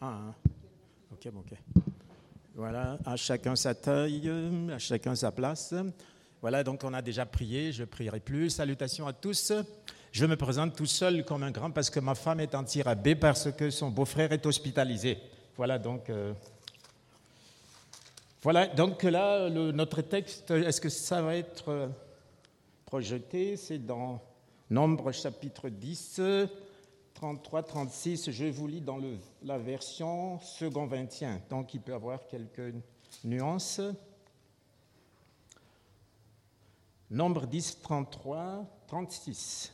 Ah, 0.00 0.06
hein. 0.06 0.34
ok, 1.12 1.32
ok. 1.34 1.82
Voilà, 2.54 2.98
à 3.04 3.16
chacun 3.16 3.56
sa 3.56 3.74
taille, 3.74 4.30
à 4.72 4.78
chacun 4.78 5.14
sa 5.14 5.32
place. 5.32 5.74
Voilà, 6.40 6.62
donc 6.62 6.84
on 6.84 6.92
a 6.94 7.02
déjà 7.02 7.26
prié, 7.26 7.72
je 7.72 7.84
prierai 7.84 8.20
plus. 8.20 8.50
Salutations 8.50 9.06
à 9.06 9.12
tous. 9.12 9.52
Je 10.12 10.26
me 10.26 10.36
présente 10.36 10.76
tout 10.76 10.86
seul 10.86 11.24
comme 11.24 11.42
un 11.42 11.50
grand 11.50 11.70
parce 11.70 11.90
que 11.90 12.00
ma 12.00 12.14
femme 12.14 12.40
est 12.40 12.54
en 12.54 12.64
tir 12.64 12.88
à 12.88 12.94
B 12.94 13.14
parce 13.14 13.50
que 13.52 13.70
son 13.70 13.90
beau-frère 13.90 14.32
est 14.32 14.46
hospitalisé. 14.46 15.18
Voilà, 15.56 15.78
donc. 15.78 16.08
Euh, 16.08 16.32
voilà, 18.42 18.66
donc 18.68 19.02
là, 19.02 19.50
notre 19.50 20.02
texte, 20.02 20.50
est-ce 20.52 20.80
que 20.80 20.88
ça 20.88 21.20
va 21.20 21.34
être 21.34 21.68
euh, 21.68 21.88
projeté? 22.84 23.56
C'est 23.56 23.84
dans 23.84 24.22
Nombre 24.68 25.12
chapitre 25.12 25.68
10, 25.68 26.20
33, 27.14 27.62
36. 27.62 28.30
Je 28.32 28.46
vous 28.46 28.66
lis 28.66 28.80
dans 28.80 28.96
le, 28.96 29.16
la 29.44 29.58
version 29.58 30.40
second 30.40 30.86
21, 30.86 31.40
donc 31.48 31.72
il 31.72 31.80
peut 31.80 31.92
y 31.92 31.94
avoir 31.94 32.26
quelques 32.26 32.74
nuances. 33.22 33.80
Nombre 37.12 37.46
10, 37.46 37.80
33, 37.80 38.66
36. 38.88 39.72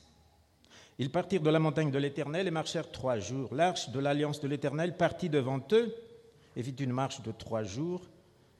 Ils 0.99 1.11
partirent 1.11 1.41
de 1.41 1.49
la 1.49 1.59
montagne 1.59 1.91
de 1.91 1.99
l'Éternel 1.99 2.47
et 2.47 2.51
marchèrent 2.51 2.93
trois 2.93 3.19
jours. 3.19 3.55
L'arche 3.55 3.88
de 3.88 3.99
l'alliance 3.99 4.41
de 4.41 4.49
l'Éternel 4.49 4.99
partit 4.99 5.30
devant 5.30 5.61
eux 5.73 5.95
et 6.55 6.63
fit 6.63 6.73
une 6.73 6.93
marche 6.93 7.23
de 7.23 7.33
trois 7.33 7.63
jours 7.63 8.02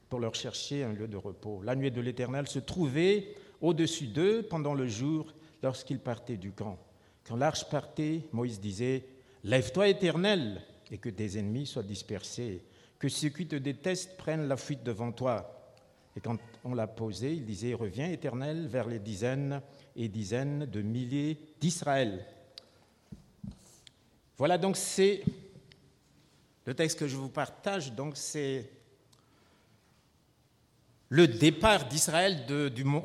pour 0.09 0.19
leur 0.19 0.35
chercher 0.35 0.83
un 0.83 0.95
lieu 0.95 1.09
de 1.09 1.19
repos. 1.19 1.61
La 1.63 1.77
nuée 1.77 1.91
de 1.91 2.01
l'Éternel 2.01 2.49
se 2.49 2.59
trouvait 2.59 3.35
au-dessus 3.61 4.07
d'eux 4.07 4.43
pendant 4.43 4.73
le 4.73 4.89
jour 4.89 5.35
lorsqu'ils 5.63 5.99
partaient 5.99 6.37
du 6.37 6.53
camp. 6.53 6.79
Quand 7.25 7.37
l'arche 7.37 7.69
partait, 7.69 8.23
Moïse 8.33 8.61
disait, 8.61 9.05
Lève-toi 9.45 9.89
éternel, 9.89 10.63
et 10.91 10.99
que 10.99 11.09
tes 11.09 11.39
ennemis 11.39 11.67
soient 11.67 11.83
dispersés, 11.83 12.63
que 12.99 13.09
ceux 13.09 13.31
qui 13.31 13.47
te 13.47 13.57
détestent 13.57 14.17
prennent 14.17 14.47
la 14.47 14.57
fuite 14.57 14.85
devant 14.85 15.11
toi. 15.11 15.59
Et 16.17 16.21
quand 16.21 16.39
on 16.65 16.75
l'a 16.75 16.87
posé, 16.87 17.33
il 17.33 17.45
disait, 17.45 17.75
Reviens 17.75 18.11
éternel 18.11 18.67
vers 18.67 18.87
les 18.87 18.99
dizaines 18.99 19.61
et 19.97 20.09
dizaines 20.09 20.67
de 20.67 20.83
milliers 20.83 21.39
d'Israël. 21.61 22.25
Voilà 24.37 24.59
donc 24.59 24.77
c'est 24.77 25.23
le 26.65 26.75
texte 26.75 26.99
que 26.99 27.09
je 27.09 27.17
vous 27.17 27.29
partage, 27.29 27.93
donc 27.93 28.17
c'est 28.17 28.69
le 31.13 31.29
départ 31.29 31.85
d'Israël 31.89 32.47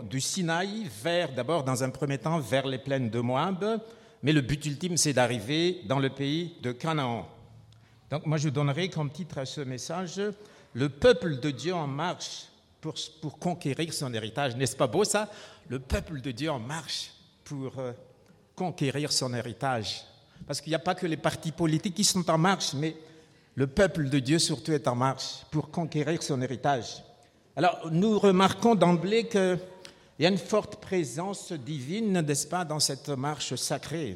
du, 0.10 0.22
Sinaï 0.22 0.90
vers, 1.04 1.34
d'abord 1.34 1.66
dans 1.66 1.84
un 1.84 1.90
premier 1.90 2.18
temps, 2.18 2.40
vers 2.40 2.66
les 2.66 2.78
plaines 2.78 3.10
de 3.10 3.20
Moab, 3.20 3.82
mais 4.24 4.32
le 4.32 4.40
but 4.40 4.66
ultime, 4.66 4.96
c'est 4.96 5.12
d'arriver 5.12 5.82
dans 5.90 6.00
le 6.00 6.10
pays 6.10 6.54
de 6.62 6.72
Canaan. 6.72 7.28
Donc 8.10 8.26
moi, 8.26 8.38
je 8.38 8.48
donnerai 8.48 8.88
comme 8.88 9.12
titre 9.12 9.40
à 9.40 9.46
ce 9.46 9.60
message, 9.60 10.22
Le 10.74 10.88
peuple 10.88 11.42
de 11.42 11.52
Dieu 11.52 11.74
en 11.74 11.86
marche 11.86 12.46
pour, 12.80 12.94
pour 13.22 13.38
conquérir 13.40 13.94
son 13.94 14.14
héritage. 14.14 14.56
N'est-ce 14.56 14.78
pas 14.78 14.88
beau 14.88 15.04
ça? 15.04 15.30
Le 15.68 15.80
peuple 15.80 16.22
de 16.22 16.32
Dieu 16.32 16.50
en 16.50 16.60
marche 16.60 17.12
pour 17.44 17.78
euh, 17.78 17.92
conquérir 18.56 19.12
son 19.12 19.34
héritage. 19.34 20.06
Parce 20.46 20.62
qu'il 20.62 20.72
n'y 20.72 20.76
a 20.76 20.80
pas 20.80 20.96
que 20.96 21.08
les 21.08 21.18
partis 21.18 21.52
politiques 21.52 21.96
qui 21.96 22.06
sont 22.06 22.30
en 22.30 22.38
marche, 22.38 22.74
mais 22.74 22.96
le 23.56 23.68
peuple 23.68 24.08
de 24.08 24.20
Dieu 24.20 24.40
surtout 24.40 24.72
est 24.72 24.88
en 24.88 24.96
marche 24.96 25.44
pour 25.52 25.72
conquérir 25.72 26.24
son 26.24 26.42
héritage. 26.42 27.04
Alors, 27.58 27.90
nous 27.90 28.20
remarquons 28.20 28.76
d'emblée 28.76 29.28
qu'il 29.28 29.58
y 30.20 30.28
a 30.28 30.30
une 30.30 30.38
forte 30.38 30.80
présence 30.80 31.52
divine, 31.52 32.22
n'est-ce 32.22 32.46
pas, 32.46 32.64
dans 32.64 32.80
cette 32.80 33.10
marche 33.10 33.56
sacrée. 33.56 34.16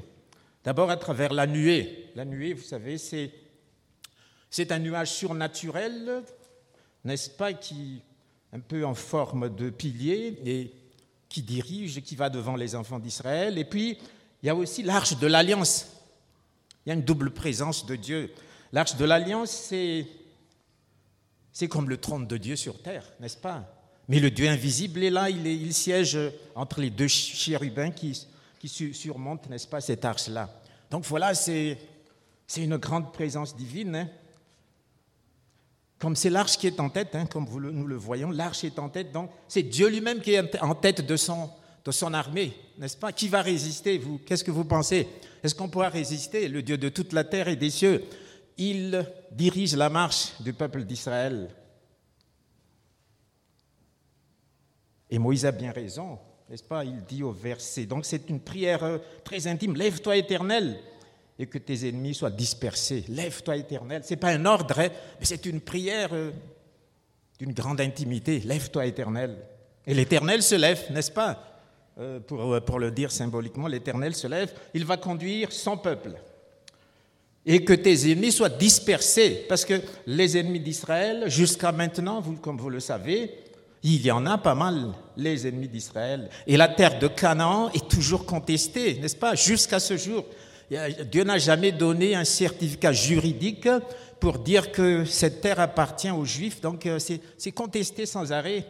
D'abord 0.63 0.91
à 0.91 0.97
travers 0.97 1.33
la 1.33 1.47
nuée. 1.47 2.11
La 2.13 2.23
nuée, 2.23 2.53
vous 2.53 2.61
savez, 2.61 2.99
c'est, 2.99 3.31
c'est 4.51 4.71
un 4.71 4.77
nuage 4.77 5.09
surnaturel, 5.09 6.21
n'est-ce 7.03 7.31
pas, 7.31 7.53
qui 7.53 8.03
un 8.53 8.59
peu 8.59 8.85
en 8.85 8.93
forme 8.93 9.49
de 9.49 9.71
pilier 9.71 10.37
et 10.45 10.71
qui 11.27 11.41
dirige 11.41 11.97
et 11.97 12.03
qui 12.03 12.15
va 12.15 12.29
devant 12.29 12.55
les 12.55 12.75
enfants 12.75 12.99
d'Israël. 12.99 13.57
Et 13.57 13.65
puis, 13.65 13.97
il 14.43 14.45
y 14.45 14.49
a 14.49 14.55
aussi 14.55 14.83
l'arche 14.83 15.17
de 15.17 15.25
l'alliance. 15.25 15.87
Il 16.85 16.89
y 16.89 16.91
a 16.91 16.95
une 16.95 17.01
double 17.01 17.31
présence 17.31 17.87
de 17.87 17.95
Dieu. 17.95 18.31
L'arche 18.71 18.97
de 18.97 19.05
l'alliance, 19.05 19.49
c'est 19.49 20.05
c'est 21.51 21.67
comme 21.67 21.89
le 21.89 21.97
trône 21.97 22.27
de 22.27 22.37
Dieu 22.37 22.55
sur 22.55 22.81
terre, 22.81 23.03
n'est-ce 23.19 23.37
pas? 23.37 23.81
Mais 24.07 24.19
le 24.19 24.31
Dieu 24.31 24.49
invisible 24.49 25.03
est 25.03 25.09
là, 25.09 25.29
il, 25.29 25.73
siège 25.73 26.17
entre 26.55 26.81
les 26.81 26.89
deux 26.89 27.07
chérubins 27.07 27.91
qui, 27.91 28.27
surmontent, 28.67 29.49
n'est-ce 29.49 29.67
pas, 29.67 29.81
cette 29.81 30.03
arche-là. 30.03 30.49
Donc 30.89 31.05
voilà, 31.05 31.33
c'est 31.33 31.77
une 32.57 32.77
grande 32.77 33.13
présence 33.13 33.55
divine. 33.55 33.95
Hein. 33.95 34.09
Comme 35.99 36.15
c'est 36.15 36.29
l'arche 36.29 36.57
qui 36.57 36.67
est 36.67 36.79
en 36.79 36.89
tête, 36.89 37.15
hein, 37.15 37.25
comme 37.25 37.45
nous 37.71 37.85
le 37.85 37.95
voyons, 37.95 38.31
l'arche 38.31 38.63
est 38.63 38.79
en 38.79 38.89
tête, 38.89 39.11
donc 39.11 39.29
c'est 39.47 39.63
Dieu 39.63 39.87
lui-même 39.87 40.19
qui 40.19 40.33
est 40.33 40.61
en 40.61 40.75
tête 40.75 41.05
de 41.05 41.15
son, 41.15 42.13
armée, 42.13 42.53
n'est-ce 42.79 42.97
pas? 42.97 43.11
Qui 43.11 43.27
va 43.27 43.41
résister, 43.41 44.01
Qu'est-ce 44.25 44.43
que 44.43 44.51
vous 44.51 44.65
pensez? 44.65 45.07
Est-ce 45.43 45.55
qu'on 45.55 45.69
pourra 45.69 45.89
résister? 45.89 46.47
Le 46.47 46.61
Dieu 46.61 46.77
de 46.77 46.89
toute 46.89 47.13
la 47.13 47.23
terre 47.23 47.47
et 47.47 47.55
des 47.55 47.69
cieux 47.69 48.03
il 48.57 49.05
dirige 49.31 49.75
la 49.75 49.89
marche 49.89 50.33
du 50.41 50.53
peuple 50.53 50.83
d'Israël. 50.83 51.49
Et 55.09 55.19
Moïse 55.19 55.45
a 55.45 55.51
bien 55.51 55.71
raison, 55.71 56.19
n'est-ce 56.49 56.63
pas? 56.63 56.85
Il 56.85 57.03
dit 57.03 57.23
au 57.23 57.31
verset. 57.31 57.85
Donc 57.85 58.05
c'est 58.05 58.29
une 58.29 58.39
prière 58.39 58.83
euh, 58.83 58.97
très 59.23 59.47
intime. 59.47 59.75
Lève-toi 59.75 60.15
éternel 60.17 60.79
et 61.37 61.47
que 61.47 61.57
tes 61.57 61.87
ennemis 61.87 62.15
soient 62.15 62.31
dispersés. 62.31 63.03
Lève-toi 63.09 63.57
éternel. 63.57 64.03
Ce 64.03 64.11
n'est 64.11 64.19
pas 64.19 64.29
un 64.29 64.45
ordre, 64.45 64.79
hein, 64.79 64.89
mais 65.19 65.25
c'est 65.25 65.45
une 65.45 65.59
prière 65.59 66.09
euh, 66.13 66.31
d'une 67.39 67.53
grande 67.53 67.81
intimité. 67.81 68.39
Lève-toi 68.39 68.85
éternel. 68.85 69.37
Et 69.85 69.93
l'éternel 69.93 70.43
se 70.43 70.55
lève, 70.55 70.91
n'est-ce 70.91 71.11
pas? 71.11 71.47
Euh, 71.97 72.19
pour, 72.21 72.63
pour 72.63 72.79
le 72.79 72.91
dire 72.91 73.11
symboliquement, 73.11 73.67
l'éternel 73.67 74.15
se 74.15 74.27
lève. 74.27 74.53
Il 74.73 74.85
va 74.85 74.95
conduire 74.95 75.51
son 75.51 75.75
peuple 75.75 76.15
et 77.45 77.63
que 77.63 77.73
tes 77.73 78.11
ennemis 78.11 78.31
soient 78.31 78.49
dispersés. 78.49 79.45
Parce 79.49 79.65
que 79.65 79.81
les 80.05 80.37
ennemis 80.37 80.59
d'Israël, 80.59 81.25
jusqu'à 81.27 81.71
maintenant, 81.71 82.21
vous, 82.21 82.35
comme 82.35 82.57
vous 82.57 82.69
le 82.69 82.79
savez, 82.79 83.31
il 83.83 84.05
y 84.05 84.11
en 84.11 84.25
a 84.25 84.37
pas 84.37 84.55
mal, 84.55 84.93
les 85.17 85.47
ennemis 85.47 85.67
d'Israël. 85.67 86.29
Et 86.45 86.57
la 86.57 86.67
terre 86.67 86.99
de 86.99 87.07
Canaan 87.07 87.69
est 87.73 87.89
toujours 87.89 88.25
contestée, 88.25 88.95
n'est-ce 88.95 89.15
pas, 89.15 89.33
jusqu'à 89.35 89.79
ce 89.79 89.97
jour. 89.97 90.25
Dieu 91.11 91.23
n'a 91.23 91.37
jamais 91.37 91.71
donné 91.71 92.15
un 92.15 92.23
certificat 92.23 92.93
juridique 92.93 93.67
pour 94.19 94.39
dire 94.39 94.71
que 94.71 95.03
cette 95.03 95.41
terre 95.41 95.59
appartient 95.59 96.11
aux 96.11 96.23
Juifs, 96.23 96.61
donc 96.61 96.85
euh, 96.85 96.99
c'est 96.99 97.51
contesté 97.51 98.05
sans 98.05 98.31
arrêt. 98.31 98.65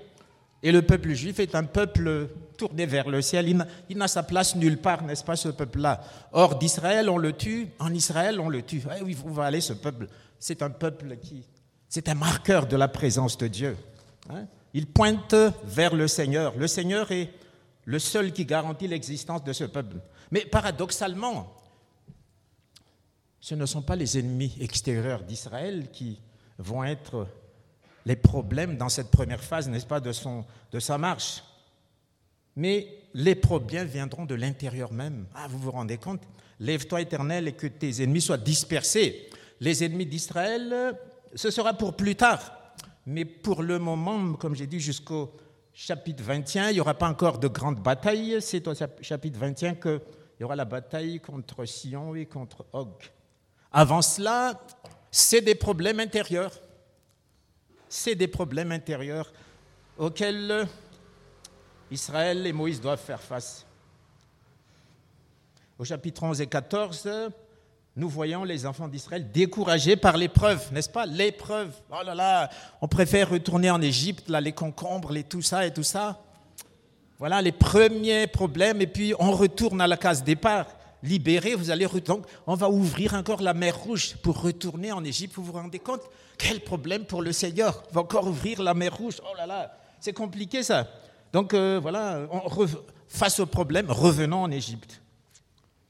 Et 0.64 0.72
le 0.72 0.82
peuple 0.84 1.14
juif 1.14 1.40
est 1.40 1.56
un 1.56 1.64
peuple 1.64 2.30
tourné 2.58 2.86
vers 2.86 3.10
le 3.10 3.22
ciel. 3.22 3.66
Il 3.90 3.98
n'a 3.98 4.08
sa 4.08 4.24
place 4.24 4.56
nulle 4.56 4.78
part, 4.78 5.04
n'est-ce 5.04 5.24
pas, 5.24 5.36
ce 5.36 5.50
peuple-là? 5.50 6.02
Or, 6.32 6.60
d'Israël, 6.60 7.10
on 7.10 7.18
le 7.18 7.34
tue. 7.34 7.70
En 7.80 7.94
Israël, 7.94 8.40
on 8.40 8.50
le 8.50 8.62
tue. 8.62 8.82
Eh 8.98 9.02
oui, 9.02 9.18
où 9.26 9.34
va 9.34 9.46
aller 9.46 9.62
ce 9.62 9.74
peuple 9.74 10.08
C'est 10.40 10.62
un 10.62 10.70
peuple 10.70 11.18
qui. 11.18 11.44
C'est 11.90 12.08
un 12.10 12.14
marqueur 12.14 12.68
de 12.68 12.78
la 12.78 12.88
présence 12.88 13.38
de 13.38 13.48
Dieu. 13.48 13.76
Hein. 14.30 14.46
il 14.74 14.86
pointe 14.86 15.34
vers 15.66 15.96
le 15.96 16.08
Seigneur. 16.08 16.56
Le 16.56 16.68
Seigneur 16.68 17.12
est 17.12 17.32
le 17.86 17.98
seul 17.98 18.32
qui 18.32 18.46
garantit 18.46 18.88
l'existence 18.88 19.44
de 19.44 19.52
ce 19.52 19.64
peuple. 19.64 19.98
Mais 20.30 20.42
paradoxalement, 20.46 21.52
ce 23.40 23.56
ne 23.56 23.66
sont 23.66 23.82
pas 23.82 23.96
les 23.96 24.20
ennemis 24.20 24.56
extérieurs 24.62 25.24
d'Israël 25.24 25.90
qui 25.92 26.22
vont 26.60 26.84
être 26.84 27.28
les 28.06 28.16
problèmes 28.16 28.78
dans 28.78 28.90
cette 28.90 29.12
première 29.12 29.44
phase, 29.44 29.70
n'est-ce 29.70 29.86
pas, 29.86 30.00
de, 30.00 30.12
son, 30.12 30.46
de 30.72 30.80
sa 30.80 30.98
marche. 30.98 31.44
Mais 32.56 32.88
les 33.14 33.36
problèmes 33.36 33.88
viendront 33.88 34.26
de 34.26 34.36
l'intérieur 34.36 34.92
même. 34.92 35.26
Ah, 35.36 35.48
vous 35.50 35.60
vous 35.60 35.72
rendez 35.72 35.98
compte? 35.98 36.22
Lève-toi 36.60 37.02
éternel 37.02 37.48
et 37.48 37.54
que 37.54 37.68
tes 37.68 38.04
ennemis 38.04 38.22
soient 38.22 38.38
dispersés. 38.38 39.30
Les 39.60 39.84
ennemis 39.84 40.06
d'Israël, 40.06 40.96
ce 41.36 41.50
sera 41.52 41.74
pour 41.74 41.96
plus 41.96 42.16
tard. 42.16 42.54
Mais 43.06 43.26
pour 43.26 43.64
le 43.64 43.80
moment, 43.80 44.34
comme 44.34 44.56
j'ai 44.56 44.68
dit, 44.68 44.80
jusqu'au 44.80 45.32
chapitre 45.74 46.24
21, 46.24 46.70
il 46.70 46.74
n'y 46.74 46.80
aura 46.80 46.94
pas 46.94 47.10
encore 47.10 47.40
de 47.40 47.48
grande 47.48 47.82
bataille. 47.82 48.38
C'est 48.42 48.68
au 48.68 48.74
chapitre 49.02 49.40
21 49.40 49.76
qu'il 49.76 50.02
y 50.40 50.44
aura 50.44 50.56
la 50.56 50.66
bataille 50.66 51.20
contre 51.20 51.66
Sion 51.66 52.16
et 52.16 52.26
contre 52.26 52.66
Og. 52.74 52.90
Avant 53.72 54.02
cela, 54.02 54.60
c'est 55.10 55.42
des 55.42 55.56
problèmes 55.56 56.00
intérieurs 56.00 56.52
c'est 57.92 58.16
des 58.16 58.28
problèmes 58.28 58.72
intérieurs 58.72 59.32
auxquels 59.98 60.66
Israël 61.92 62.48
et 62.48 62.54
Moïse 62.54 62.80
doivent 62.80 63.02
faire 63.02 63.22
face. 63.22 63.66
Au 65.78 65.84
chapitre 65.84 66.24
11 66.24 66.40
et 66.40 66.48
14, 66.48 67.10
nous 67.98 68.08
voyons 68.08 68.46
les 68.46 68.66
enfants 68.66 68.88
d'Israël 68.88 69.30
découragés 69.30 69.98
par 69.98 70.16
l'épreuve, 70.16 70.72
n'est-ce 70.72 70.90
pas? 70.90 71.06
L'épreuve. 71.06 71.74
Oh 71.92 72.02
là 72.06 72.16
là, 72.16 72.50
on 72.80 72.88
préfère 72.88 73.30
retourner 73.30 73.70
en 73.70 73.82
Égypte, 73.82 74.30
là, 74.30 74.40
les 74.40 74.54
concombres, 74.54 75.12
les 75.12 75.26
tout 75.26 75.42
ça 75.42 75.66
et 75.66 75.74
tout 75.74 75.84
ça. 75.84 76.24
Voilà 77.20 77.42
les 77.42 77.52
premiers 77.52 78.26
problèmes, 78.28 78.82
et 78.82 78.88
puis 78.88 79.14
on 79.20 79.32
retourne 79.32 79.82
à 79.82 79.88
la 79.88 79.98
case 79.98 80.24
départ. 80.24 80.68
Libérés, 81.04 81.56
vous 81.56 81.72
allez 81.72 81.88
donc 82.06 82.26
on 82.48 82.56
va 82.56 82.70
ouvrir 82.70 83.14
encore 83.14 83.42
la 83.42 83.54
mer 83.54 83.78
Rouge 83.78 84.16
pour 84.22 84.42
retourner 84.42 84.92
en 84.92 85.04
Égypte. 85.04 85.36
Vous 85.36 85.44
vous 85.44 85.54
rendez 85.54 85.80
compte? 85.80 86.02
Quel 86.38 86.60
problème 86.62 87.06
pour 87.06 87.22
le 87.22 87.32
Seigneur 87.32 87.84
On 87.92 87.96
va 87.96 88.02
encore 88.02 88.28
ouvrir 88.28 88.62
la 88.62 88.74
mer 88.74 88.96
Rouge. 88.96 89.22
Oh 89.24 89.36
là 89.38 89.46
là, 89.46 89.78
c'est 90.00 90.14
compliqué 90.14 90.64
ça. 90.64 90.88
Donc 91.34 91.54
euh, 91.54 91.80
voilà, 91.82 92.28
face 93.08 93.40
au 93.40 93.46
problème, 93.46 93.90
revenons 93.90 94.44
en 94.44 94.52
Égypte. 94.52 95.02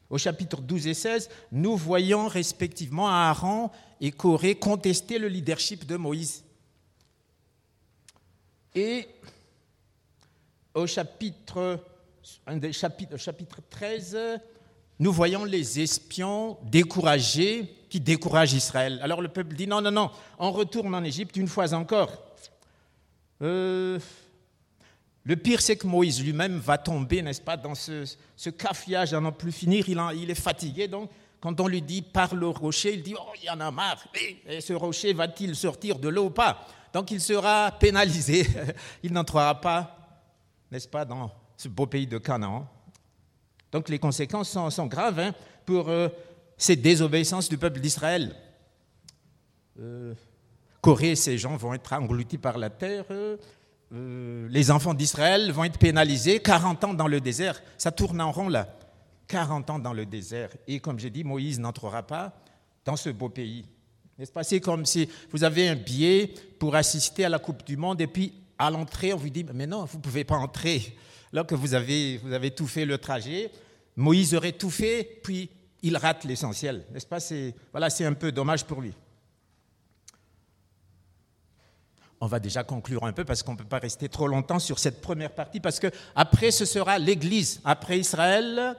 Au 0.09 0.17
chapitre 0.17 0.59
12 0.59 0.87
et 0.87 0.93
16, 0.93 1.29
nous 1.53 1.77
voyons 1.77 2.27
respectivement 2.27 3.07
Aaron 3.07 3.69
et 4.01 4.11
Corée 4.11 4.55
contester 4.55 5.17
le 5.17 5.29
leadership 5.29 5.85
de 5.85 5.95
Moïse. 5.95 6.43
Et 8.75 9.07
au 10.73 10.85
chapitre, 10.85 11.79
chapitre, 12.71 13.17
chapitre 13.17 13.59
13, 13.69 14.17
nous 15.01 15.11
voyons 15.11 15.43
les 15.43 15.79
espions 15.79 16.57
découragés 16.63 17.65
qui 17.89 17.99
découragent 17.99 18.53
Israël. 18.53 18.99
Alors 19.01 19.21
le 19.21 19.27
peuple 19.27 19.55
dit 19.55 19.67
non, 19.67 19.81
non, 19.81 19.91
non, 19.91 20.11
on 20.39 20.51
retourne 20.51 20.93
en 20.95 21.03
Égypte 21.03 21.35
une 21.35 21.47
fois 21.47 21.73
encore. 21.73 22.11
Euh, 23.41 23.99
le 25.23 25.35
pire, 25.35 25.61
c'est 25.61 25.75
que 25.75 25.87
Moïse 25.87 26.23
lui-même 26.23 26.59
va 26.59 26.77
tomber, 26.77 27.21
n'est-ce 27.21 27.41
pas, 27.41 27.57
dans 27.57 27.75
ce, 27.75 28.05
ce 28.35 28.49
à 28.95 29.19
n'en 29.19 29.31
plus 29.31 29.51
finir. 29.51 29.89
Il, 29.89 29.99
il, 30.15 30.29
est 30.29 30.35
fatigué, 30.35 30.87
donc 30.87 31.09
quand 31.39 31.59
on 31.59 31.67
lui 31.67 31.81
dit 31.81 32.03
parle 32.03 32.43
au 32.43 32.51
rocher, 32.51 32.93
il 32.93 33.03
dit 33.03 33.15
oh, 33.19 33.33
il 33.41 33.47
y 33.47 33.49
en 33.49 33.59
a 33.59 33.71
marre. 33.71 34.05
Et 34.47 34.61
ce 34.61 34.73
rocher 34.73 35.13
va-t-il 35.13 35.55
sortir 35.55 35.99
de 35.99 36.07
l'eau 36.07 36.27
ou 36.27 36.29
pas? 36.29 36.65
Donc 36.93 37.11
il 37.11 37.19
sera 37.19 37.71
pénalisé. 37.71 38.47
il 39.03 39.11
n'entrera 39.11 39.59
pas 39.59 39.97
n'est-ce 40.71 40.87
pas, 40.87 41.03
dans 41.03 41.29
ce 41.57 41.67
beau 41.67 41.85
pays 41.85 42.07
de 42.07 42.17
Canaan. 42.17 42.65
Donc 43.71 43.89
les 43.89 43.99
conséquences 43.99 44.57
sont, 44.69 44.87
graves 44.87 45.19
hein, 45.19 45.33
pour 45.65 45.89
euh, 45.89 46.09
cette 46.57 46.81
désobéissance 46.81 47.49
du 47.49 47.57
peuple 47.57 47.79
d'Israël. 47.79 48.35
Euh, 49.79 50.13
Corée 50.81 51.15
ses 51.15 51.37
gens 51.37 51.55
vont 51.55 51.73
être 51.73 51.93
engloutis 51.93 52.37
par 52.37 52.57
la 52.57 52.69
terre. 52.69 53.05
Euh, 53.09 54.47
les 54.49 54.71
enfants 54.71 54.93
d'Israël 54.93 55.51
vont 55.51 55.63
être 55.63 55.77
pénalisés. 55.77 56.39
40 56.39 56.83
ans 56.83 56.93
dans 56.93 57.07
le 57.07 57.21
désert. 57.21 57.61
Ça 57.77 57.91
tourne 57.91 58.19
en 58.19 58.31
rond 58.31 58.49
là. 58.49 58.67
40 59.27 59.69
ans 59.69 59.79
dans 59.79 59.93
le 59.93 60.05
désert. 60.05 60.49
Et 60.67 60.79
comme 60.79 60.99
j'ai 60.99 61.09
dit, 61.09 61.23
Moïse 61.23 61.59
n'entrera 61.59 62.03
pas 62.03 62.33
dans 62.83 62.95
ce 62.95 63.09
beau 63.09 63.29
pays. 63.29 63.65
N'est-ce 64.17 64.31
pas? 64.31 64.43
C'est 64.43 64.59
comme 64.59 64.85
si 64.85 65.07
vous 65.31 65.43
avez 65.43 65.69
un 65.69 65.75
billet 65.75 66.33
pour 66.59 66.75
assister 66.75 67.25
à 67.25 67.29
la 67.29 67.39
Coupe 67.39 67.65
du 67.65 67.77
Monde 67.77 68.01
et 68.01 68.07
puis 68.07 68.33
à 68.57 68.69
l'entrée, 68.69 69.13
on 69.13 69.17
vous 69.17 69.29
dit, 69.29 69.45
mais 69.53 69.65
non, 69.65 69.85
vous 69.85 69.97
ne 69.97 70.03
pouvez 70.03 70.23
pas 70.23 70.35
entrer. 70.35 70.95
Alors 71.33 71.47
que 71.47 71.55
vous 71.55 71.73
avez, 71.73 72.51
tout 72.55 72.67
fait 72.67 72.85
le 72.85 72.97
trajet, 72.97 73.51
Moïse 73.95 74.35
aurait 74.35 74.51
tout 74.51 74.69
fait, 74.69 75.19
puis 75.23 75.49
il 75.81 75.95
rate 75.97 76.25
l'essentiel. 76.25 76.85
N'est-ce 76.91 77.07
pas? 77.07 77.19
C'est, 77.19 77.55
c'est 77.89 78.05
un 78.05 78.13
peu 78.13 78.31
dommage 78.31 78.65
pour 78.65 78.81
lui. 78.81 78.93
On 82.19 82.27
va 82.27 82.39
déjà 82.39 82.63
conclure 82.63 83.03
un 83.05 83.13
peu 83.13 83.25
parce 83.25 83.41
qu'on 83.41 83.53
ne 83.53 83.57
peut 83.57 83.63
pas 83.63 83.79
rester 83.79 84.07
trop 84.07 84.27
longtemps 84.27 84.59
sur 84.59 84.77
cette 84.77 85.01
première 85.01 85.33
partie, 85.33 85.59
parce 85.59 85.79
que 85.79 85.87
après 86.15 86.51
ce 86.51 86.65
sera 86.65 86.99
l'Église, 86.99 87.61
après 87.63 87.97
Israël, 87.97 88.75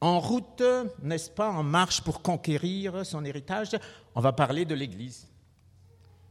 en 0.00 0.18
route, 0.18 0.62
n'est-ce 1.02 1.30
pas, 1.30 1.48
en 1.48 1.62
marche 1.62 2.00
pour 2.02 2.22
conquérir 2.22 3.06
son 3.06 3.24
héritage. 3.24 3.76
On 4.14 4.20
va 4.20 4.32
parler 4.32 4.64
de 4.64 4.74
l'Église. 4.74 5.28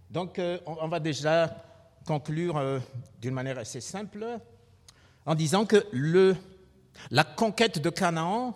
Donc, 0.10 0.38
euh, 0.38 0.60
on 0.66 0.88
va 0.88 1.00
déjà 1.00 1.56
conclure 2.06 2.58
euh, 2.58 2.80
d'une 3.22 3.34
manière 3.34 3.58
assez 3.58 3.82
simple 3.82 4.40
en 5.26 5.36
disant 5.36 5.66
que 5.66 5.86
la 7.12 7.24
conquête 7.24 7.80
de 7.80 7.90
Canaan, 7.90 8.56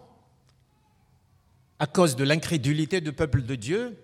à 1.80 1.88
cause 1.88 2.16
de 2.16 2.24
l'incrédulité 2.24 3.02
du 3.02 3.14
peuple 3.14 3.42
de 3.42 3.56
Dieu, 3.56 3.98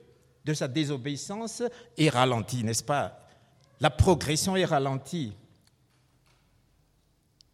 de 0.46 0.54
sa 0.54 0.68
désobéissance, 0.68 1.64
est 1.98 2.10
ralentie, 2.10 2.64
n'est-ce 2.64 2.84
pas? 2.84 3.20
La 3.82 3.90
progression 3.90 4.56
est 4.56 4.66
ralentie. 4.66 5.34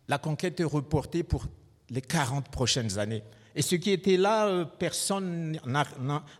La 0.07 0.17
conquête 0.17 0.59
est 0.59 0.65
reportée 0.65 1.23
pour 1.23 1.45
les 1.89 2.01
40 2.01 2.49
prochaines 2.49 2.99
années. 2.99 3.23
Et 3.55 3.61
ce 3.61 3.75
qui 3.75 3.91
était 3.91 4.17
là, 4.17 4.47
euh, 4.47 4.65
personne 4.65 5.59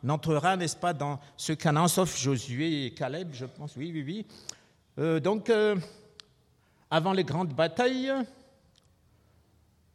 n'entrera, 0.04 0.56
n'est-ce 0.56 0.78
pas, 0.78 0.94
dans 0.94 1.20
ce 1.36 1.54
Canaan, 1.54 1.88
sauf 1.88 2.18
Josué 2.18 2.86
et 2.86 2.94
Caleb, 2.94 3.30
je 3.34 3.46
pense, 3.46 3.76
oui, 3.76 3.92
oui, 3.94 4.04
oui. 4.06 4.26
Euh, 4.98 5.20
donc, 5.20 5.50
euh, 5.50 5.76
avant 6.90 7.12
les 7.12 7.26
grandes 7.26 7.54
batailles, 7.54 8.12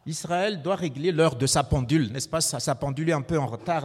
Israël 0.06 0.62
doit 0.62 0.76
régler 0.76 1.10
l'heure 1.10 1.34
de 1.34 1.46
sa 1.46 1.64
pendule, 1.64 2.12
n'est-ce 2.12 2.28
pas? 2.28 2.40
Sa, 2.40 2.74
pendule 2.74 3.10
est 3.10 3.12
un 3.12 3.22
peu 3.22 3.38
en 3.38 3.46
retard 3.46 3.84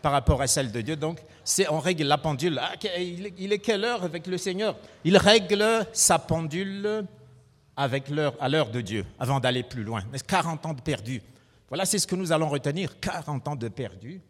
par 0.00 0.12
rapport 0.12 0.40
à 0.40 0.46
celle 0.46 0.72
de 0.72 0.80
Dieu. 0.80 0.96
Donc, 0.96 1.20
c'est 1.44 1.68
on 1.70 1.78
règle 1.78 2.04
la 2.04 2.18
pendule. 2.18 2.58
Ah, 2.62 2.72
il, 2.98 3.52
est, 3.52 3.58
quelle 3.58 3.84
heure 3.84 4.02
avec 4.04 4.26
le 4.26 4.38
Seigneur? 4.38 4.76
Il 5.04 5.16
règle 5.16 5.86
sa 5.92 6.18
pendule 6.18 7.04
avec 7.76 8.08
l'heure, 8.08 8.34
à 8.40 8.48
l'heure 8.48 8.70
de 8.70 8.80
Dieu, 8.80 9.04
avant 9.20 9.40
d'aller 9.40 9.62
plus 9.62 9.84
loin. 9.84 10.02
40 10.26 10.66
ans 10.66 10.74
de 10.74 10.80
perdu. 10.80 11.22
Voilà, 11.68 11.84
c'est 11.84 11.98
ce 11.98 12.06
que 12.06 12.16
nous 12.16 12.32
allons 12.32 12.48
retenir. 12.48 12.98
40 12.98 13.48
ans 13.48 13.56
de 13.56 13.68
perdu 13.68 14.20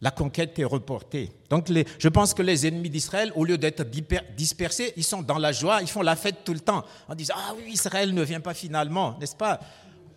la 0.00 0.10
conquête 0.10 0.58
est 0.58 0.64
reportée. 0.64 1.32
Donc 1.50 1.66
je 1.98 2.08
pense 2.08 2.34
que 2.34 2.42
les 2.42 2.66
ennemis 2.66 2.90
d'Israël, 2.90 3.32
au 3.34 3.44
lieu 3.44 3.58
d'être 3.58 3.84
dispersés, 4.36 4.92
ils 4.96 5.04
sont 5.04 5.22
dans 5.22 5.38
la 5.38 5.52
joie, 5.52 5.82
ils 5.82 5.88
font 5.88 6.02
la 6.02 6.16
fête 6.16 6.44
tout 6.44 6.52
le 6.54 6.60
temps, 6.60 6.84
en 7.08 7.14
disant 7.14 7.34
Ah 7.36 7.54
oui, 7.56 7.72
Israël 7.72 8.14
ne 8.14 8.22
vient 8.22 8.40
pas 8.40 8.54
finalement, 8.54 9.16
n'est-ce 9.18 9.36
pas? 9.36 9.58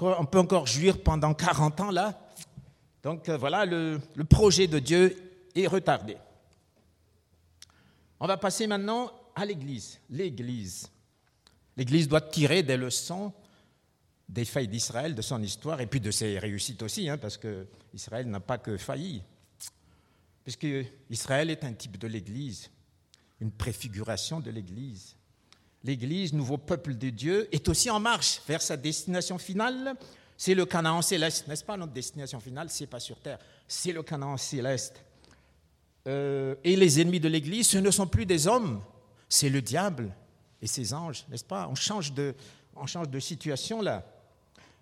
On 0.02 0.26
peut 0.26 0.40
encore 0.40 0.68
jouir 0.68 1.02
pendant 1.02 1.34
40 1.34 1.80
ans 1.82 1.92
là. 1.92 2.20
Donc 3.04 3.30
euh, 3.30 3.38
voilà, 3.38 3.66
le, 3.66 4.00
projet 4.30 4.68
de 4.68 4.80
Dieu 4.80 5.16
est 5.56 5.68
retardé. 5.68 6.18
On 8.20 8.28
va 8.28 8.38
passer 8.38 8.68
maintenant 8.68 9.12
à 9.36 9.46
l'Église. 9.46 10.00
L'Église. 10.10 10.90
L'Église 11.78 12.08
doit 12.08 12.22
tirer 12.22 12.64
des 12.64 12.78
leçons 12.78 13.34
des 14.28 14.46
failles 14.46 14.68
d'Israël, 14.68 15.14
de 15.14 15.22
son 15.22 15.42
histoire, 15.44 15.82
et 15.82 15.88
puis 15.88 16.00
de 16.00 16.10
ses 16.10 16.40
réussites 16.40 16.84
aussi, 16.84 17.10
hein, 17.10 17.18
parce 17.18 17.38
que 17.38 17.68
Israël 17.94 18.30
n'a 18.30 18.40
pas 18.40 18.58
que 18.58 18.78
failli 18.78 19.22
puisque 20.44 20.68
Israël 21.10 21.50
est 21.50 21.64
un 21.64 21.74
type 21.74 21.98
de 21.98 22.08
l'Église, 22.08 22.70
une 23.40 23.52
préfiguration 23.52 24.40
de 24.40 24.52
l'Église. 24.52 25.16
L'Église, 25.84 26.34
nouveau 26.34 26.58
peuple 26.58 26.96
de 26.96 27.10
Dieu, 27.10 27.48
est 27.52 27.68
aussi 27.68 27.90
en 27.90 28.00
marche 28.00 28.42
vers 28.48 28.62
sa 28.62 28.78
destination 28.78 29.38
finale. 29.38 29.96
C'est 30.38 30.54
le 30.54 30.66
Canaan 30.66 31.02
céleste, 31.02 31.48
n'est-ce 31.48 31.64
pas? 31.64 31.78
Notre 31.78 31.94
destination 31.94 32.40
finale, 32.40 32.70
c'est 32.70 32.88
pas 32.88 33.00
sur 33.00 33.20
terre, 33.20 33.40
c'est 33.68 33.92
le 33.92 34.04
Canaan 34.04 34.38
céleste. 34.38 35.04
Euh, 36.08 36.56
et 36.64 36.76
les 36.76 37.00
ennemis 37.00 37.20
de 37.20 37.28
l'Église, 37.28 37.70
ce 37.70 37.78
ne 37.78 37.92
sont 37.92 38.08
plus 38.08 38.26
des 38.26 38.48
hommes, 38.48 38.82
c'est 39.30 39.50
le 39.50 39.62
diable 39.62 40.12
et 40.62 40.68
ses 40.68 40.94
anges, 40.94 41.26
n'est-ce 41.30 41.44
pas? 41.44 41.68
On 41.68 41.76
change, 41.76 42.14
de, 42.14 42.36
on 42.76 42.86
change 42.88 43.10
de 43.10 43.20
situation 43.20 43.82
là. 43.82 44.06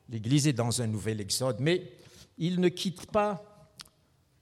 L'Église 0.10 0.48
est 0.48 0.53
dans 0.53 0.82
un 0.82 0.88
nouvel 0.88 1.22
exode, 1.22 1.58
mais 1.60 1.91
il 2.38 2.60
ne 2.60 2.70
quitte 2.70 3.06
pas 3.12 3.70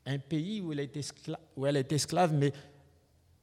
un 0.05 0.19
pays 0.19 0.61
où 0.61 0.71
elle, 0.71 0.79
est 0.79 0.95
esclave, 0.95 1.39
où 1.55 1.65
elle 1.65 1.77
est 1.77 1.91
esclave, 1.91 2.33
mais 2.33 2.53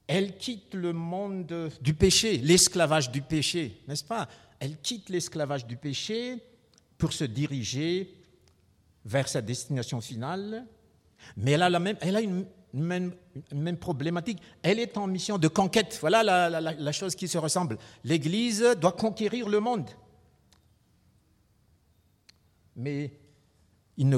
elle 0.07 0.37
quitte 0.37 0.73
le 0.73 0.93
monde 0.93 1.71
du 1.81 1.93
péché, 1.93 2.37
l'esclavage 2.37 3.11
du 3.11 3.21
péché, 3.21 3.81
n'est-ce 3.87 4.03
pas? 4.03 4.27
Elle 4.59 4.77
quitte 4.79 5.09
l'esclavage 5.09 5.65
du 5.65 5.77
péché 5.77 6.41
pour 6.97 7.11
se 7.11 7.23
diriger 7.23 8.15
vers 9.03 9.27
sa 9.27 9.41
destination 9.41 10.01
finale, 10.01 10.65
mais 11.37 11.51
elle 11.51 11.63
a, 11.63 11.69
la 11.69 11.79
même, 11.79 11.97
une, 12.03 12.45
même, 13.51 13.77
problématique. 13.77 14.39
Elle 14.61 14.79
est 14.79 14.97
en 14.97 15.07
mission 15.07 15.37
de 15.37 15.47
conquête. 15.47 15.97
Voilà 16.01 16.23
la, 16.23 16.49
la, 16.49 16.73
la 16.73 16.91
chose 16.91 17.15
qui 17.15 17.27
se 17.27 17.37
ressemble. 17.37 17.77
L'Église 18.03 18.75
doit 18.79 18.91
conquérir 18.91 19.49
le 19.49 19.59
monde. 19.59 19.89
Mais 22.75 23.11
il 23.97 24.09
ne, 24.09 24.17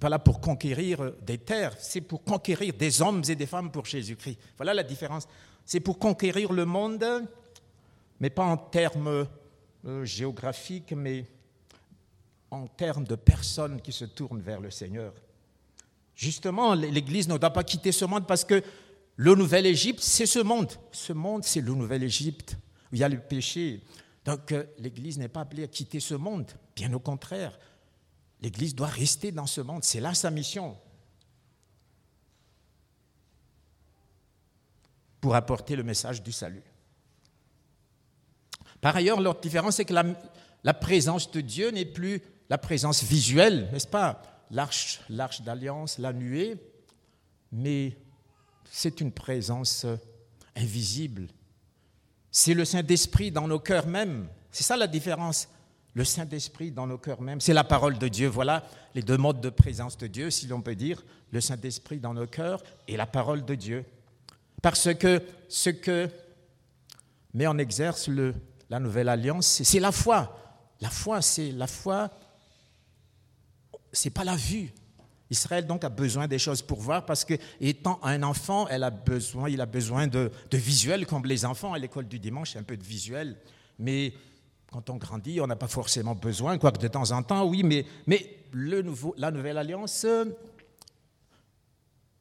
pas 0.00 0.08
là 0.08 0.18
pour 0.18 0.40
conquérir 0.40 1.12
des 1.22 1.38
terres, 1.38 1.74
c'est 1.78 2.00
pour 2.00 2.24
conquérir 2.24 2.72
des 2.74 3.02
hommes 3.02 3.22
et 3.28 3.34
des 3.34 3.46
femmes 3.46 3.70
pour 3.70 3.84
Jésus-Christ. 3.84 4.38
Voilà 4.56 4.74
la 4.74 4.82
différence. 4.82 5.28
C'est 5.64 5.80
pour 5.80 5.98
conquérir 5.98 6.52
le 6.52 6.64
monde, 6.64 7.04
mais 8.18 8.30
pas 8.30 8.44
en 8.44 8.56
termes 8.56 9.26
euh, 9.84 10.04
géographiques, 10.04 10.92
mais 10.92 11.26
en 12.50 12.66
termes 12.66 13.04
de 13.04 13.14
personnes 13.14 13.80
qui 13.80 13.92
se 13.92 14.06
tournent 14.06 14.40
vers 14.40 14.60
le 14.60 14.70
Seigneur. 14.70 15.12
Justement, 16.14 16.74
l'Église 16.74 17.28
ne 17.28 17.38
doit 17.38 17.52
pas 17.52 17.62
quitter 17.62 17.92
ce 17.92 18.04
monde 18.04 18.26
parce 18.26 18.44
que 18.44 18.62
le 19.16 19.34
Nouvel 19.34 19.66
Égypte, 19.66 20.00
c'est 20.00 20.26
ce 20.26 20.38
monde. 20.38 20.72
Ce 20.92 21.12
monde, 21.12 21.44
c'est 21.44 21.60
le 21.60 21.72
Nouvel 21.74 22.02
Égypte, 22.02 22.56
où 22.90 22.96
il 22.96 23.00
y 23.00 23.04
a 23.04 23.08
le 23.08 23.20
péché. 23.20 23.82
Donc 24.24 24.52
euh, 24.52 24.64
l'Église 24.78 25.18
n'est 25.18 25.28
pas 25.28 25.40
appelée 25.42 25.64
à 25.64 25.68
quitter 25.68 26.00
ce 26.00 26.14
monde, 26.14 26.50
bien 26.74 26.92
au 26.92 26.98
contraire. 26.98 27.58
L'Église 28.42 28.74
doit 28.74 28.86
rester 28.86 29.32
dans 29.32 29.46
ce 29.46 29.60
monde. 29.60 29.84
C'est 29.84 30.00
là 30.00 30.14
sa 30.14 30.30
mission. 30.30 30.76
Pour 35.20 35.34
apporter 35.34 35.76
le 35.76 35.82
message 35.82 36.22
du 36.22 36.32
salut. 36.32 36.62
Par 38.80 38.96
ailleurs, 38.96 39.20
l'autre 39.20 39.40
différence, 39.40 39.76
c'est 39.76 39.84
que 39.84 39.94
la, 40.62 40.74
présence 40.74 41.30
de 41.30 41.40
Dieu 41.42 41.70
n'est 41.70 41.84
plus 41.84 42.22
la 42.48 42.56
présence 42.56 43.02
visuelle, 43.04 43.68
n'est-ce 43.72 43.86
pas? 43.86 44.22
L'arche, 44.50 45.00
l'arche 45.08 45.42
d'alliance, 45.42 45.98
la 45.98 46.12
nuée, 46.12 46.56
mais 47.52 47.96
c'est 48.70 49.00
une 49.00 49.12
présence 49.12 49.86
invisible. 50.56 51.28
C'est 52.32 52.54
le 52.54 52.64
Saint-Esprit 52.64 53.30
dans 53.30 53.46
nos 53.46 53.60
cœurs 53.60 53.86
même. 53.86 54.28
C'est 54.50 54.64
ça 54.64 54.76
la 54.76 54.86
différence. 54.86 55.48
Le 55.94 56.04
Saint-Esprit 56.04 56.70
dans 56.70 56.86
nos 56.86 56.98
cœurs 56.98 57.20
même. 57.20 57.40
C'est 57.40 57.52
la 57.52 57.64
parole 57.64 57.98
de 57.98 58.08
Dieu. 58.08 58.28
Voilà 58.28 58.64
les 58.94 59.02
deux 59.02 59.16
modes 59.16 59.40
de 59.40 59.50
présence 59.50 59.96
de 59.98 60.06
Dieu, 60.06 60.30
si 60.30 60.46
l'on 60.46 60.62
peut 60.62 60.76
dire. 60.76 61.02
Le 61.32 61.40
Saint-Esprit 61.40 61.98
dans 61.98 62.14
nos 62.14 62.26
cœurs 62.26 62.62
et 62.86 62.96
la 62.96 63.06
parole 63.06 63.44
de 63.44 63.54
Dieu. 63.54 63.84
Parce 64.62 64.94
que 64.94 65.22
ce 65.48 65.70
que 65.70 66.08
met 67.34 67.46
en 67.46 67.58
exerce 67.58 68.08
le, 68.08 68.34
la 68.68 68.78
nouvelle 68.78 69.08
alliance, 69.08 69.62
c'est 69.64 69.80
la 69.80 69.92
foi. 69.92 70.36
La 70.80 70.90
foi, 70.90 71.20
c'est 71.22 71.52
la 71.52 71.66
foi, 71.66 72.10
c'est 73.92 74.10
pas 74.10 74.24
la 74.24 74.36
vue. 74.36 74.72
Israël 75.30 75.66
donc 75.66 75.84
a 75.84 75.88
besoin 75.88 76.26
des 76.26 76.38
choses 76.38 76.62
pour 76.62 76.80
voir 76.80 77.06
parce 77.06 77.24
que 77.24 77.34
étant 77.60 78.00
un 78.02 78.22
enfant, 78.22 78.66
elle 78.68 78.82
a 78.82 78.90
besoin, 78.90 79.48
il 79.48 79.60
a 79.60 79.66
besoin 79.66 80.06
de, 80.06 80.30
de 80.50 80.56
visuels 80.56 81.06
comme 81.06 81.24
les 81.24 81.44
enfants 81.44 81.72
à 81.72 81.78
l'école 81.78 82.08
du 82.08 82.18
dimanche, 82.18 82.56
un 82.56 82.62
peu 82.62 82.76
de 82.76 82.82
visuel. 82.82 83.36
Mais 83.78 84.12
quand 84.70 84.88
on 84.90 84.96
grandit, 84.96 85.40
on 85.40 85.46
n'a 85.46 85.56
pas 85.56 85.68
forcément 85.68 86.14
besoin, 86.14 86.58
quoique 86.58 86.78
de 86.78 86.88
temps 86.88 87.10
en 87.10 87.22
temps, 87.22 87.46
oui, 87.46 87.62
mais, 87.62 87.86
la 89.16 89.30
nouvelle 89.30 89.58
alliance, 89.58 90.06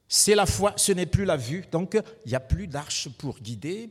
c'est 0.08 0.36
la 0.36 0.46
foi, 0.46 0.74
ce 0.76 0.92
n'est 0.92 1.06
plus 1.06 1.26
la 1.26 1.38
vue. 1.38 1.66
Donc, 1.72 1.98
il 2.26 2.30
n'y 2.30 2.36
a 2.36 2.40
plus 2.40 2.68
d'arche 2.68 3.10
pour 3.10 3.40
guider, 3.40 3.90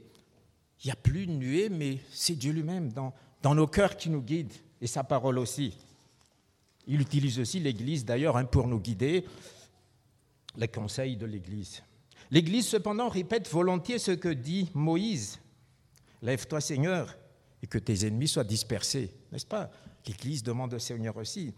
il 0.82 0.86
n'y 0.86 0.90
a 0.90 0.96
plus 0.96 1.26
de 1.26 1.32
nuée, 1.32 1.68
mais 1.68 1.98
c'est 2.10 2.34
Dieu 2.34 2.52
lui-même 2.52 2.92
dans, 2.92 3.12
dans 3.42 3.54
nos 3.54 3.66
cœurs 3.66 3.96
qui 3.96 4.10
nous 4.10 4.22
guide, 4.22 4.52
et 4.80 4.86
sa 4.86 5.04
parole 5.04 5.38
aussi. 5.38 5.76
Il 6.86 7.00
utilise 7.00 7.38
aussi 7.38 7.60
l'Église, 7.60 8.04
d'ailleurs, 8.04 8.36
hein, 8.36 8.44
pour 8.44 8.66
nous 8.66 8.80
guider, 8.80 9.24
les 10.56 10.68
conseils 10.68 11.16
de 11.16 11.26
l'Église. 11.26 11.82
L'Église, 12.30 12.66
cependant, 12.66 13.08
répète 13.08 13.48
volontiers 13.48 13.98
ce 13.98 14.10
que 14.10 14.28
dit 14.28 14.70
Moïse. 14.74 15.38
Lève-toi, 16.22 16.60
Seigneur, 16.60 17.16
et 17.62 17.66
que 17.66 17.78
tes 17.78 18.06
ennemis 18.06 18.28
soient 18.28 18.44
dispersés. 18.44 19.12
N'est-ce 19.32 19.46
pas? 19.46 19.70
L'Église 20.06 20.42
demande 20.42 20.74
au 20.74 20.78
Seigneur 20.78 21.16
aussi. 21.16 21.54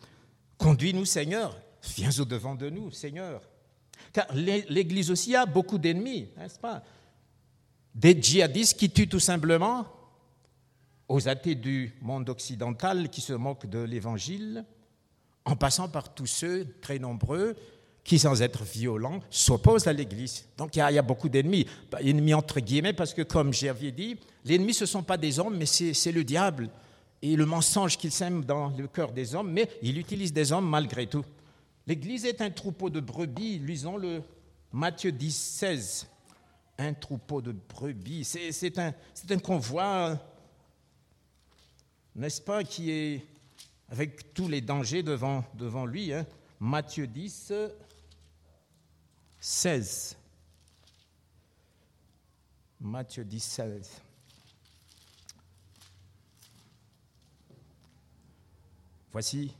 Conduis-nous, 0.58 1.04
Seigneur. 1.04 1.56
Viens 1.96 2.10
au-devant 2.18 2.54
de 2.54 2.68
nous, 2.68 2.90
Seigneur. 2.90 3.42
Car 4.12 4.26
l'Église 4.34 5.10
aussi 5.10 5.36
a 5.36 5.46
beaucoup 5.46 5.78
d'ennemis, 5.78 6.28
n'est-ce 6.36 6.58
pas? 6.58 6.82
Des 7.94 8.20
djihadistes 8.20 8.78
qui 8.78 8.90
tuent 8.90 9.08
tout 9.08 9.20
simplement, 9.20 9.86
aux 11.08 11.28
athées 11.28 11.54
du 11.54 11.92
monde 12.00 12.28
occidental 12.28 13.08
qui 13.08 13.20
se 13.20 13.32
moquent 13.32 13.68
de 13.68 13.80
l'Évangile, 13.80 14.64
en 15.44 15.56
passant 15.56 15.88
par 15.88 16.14
tous 16.14 16.26
ceux 16.26 16.76
très 16.80 16.98
nombreux 16.98 17.56
qui, 18.04 18.18
sans 18.18 18.40
être 18.42 18.64
violents, 18.64 19.20
s'opposent 19.30 19.86
à 19.86 19.92
l'Église. 19.92 20.46
Donc 20.56 20.76
il 20.76 20.78
y, 20.78 20.98
a, 20.98 21.02
beaucoup 21.02 21.28
d'ennemis. 21.28 21.66
Ennemis 22.00 22.34
entre 22.34 22.60
guillemets, 22.60 22.92
parce 22.92 23.14
que 23.14 23.22
comme 23.22 23.52
j'avais 23.52 23.92
dit, 23.92 24.16
l'ennemi, 24.44 24.74
ce 24.74 24.84
ne 24.84 24.88
sont 24.88 25.02
pas 25.02 25.16
des 25.16 25.38
hommes, 25.38 25.56
mais 25.56 25.66
c'est 25.66 26.12
le 26.12 26.24
diable 26.24 26.70
et 27.22 27.36
le 27.36 27.44
mensonge 27.44 27.98
qu'il 27.98 28.12
sème 28.12 28.44
dans 28.44 28.70
le 28.70 28.88
cœur 28.88 29.12
des 29.12 29.34
hommes, 29.34 29.52
mais 29.52 29.68
il 29.82 29.98
utilise 29.98 30.32
des 30.32 30.52
hommes 30.52 30.68
malgré 30.68 31.06
tout. 31.06 31.24
L'Église 31.86 32.24
est 32.24 32.40
un 32.40 32.50
troupeau 32.50 32.88
de 32.88 33.00
brebis, 33.00 33.58
lisons 33.58 33.96
le 33.96 34.22
Matthieu 34.72 35.12
10, 35.12 35.36
16. 35.36 36.06
Un 36.78 36.94
troupeau 36.94 37.42
de 37.42 37.52
brebis, 37.52 38.24
c'est 38.24 38.78
un, 38.78 38.94
convoi, 39.42 40.18
n'est-ce 42.16 42.40
pas, 42.40 42.64
qui 42.64 42.90
est 42.90 43.26
avec 43.90 44.32
tous 44.32 44.48
les 44.48 44.62
dangers 44.62 45.02
devant, 45.02 45.44
devant 45.54 45.84
lui. 45.84 46.12
Hein. 46.12 46.24
Matthieu 46.58 47.06
10, 47.06 47.52
16. 49.40 50.16
Matthieu 52.80 53.24
10, 53.24 53.40
16. 53.40 54.02
Voici 59.12 59.54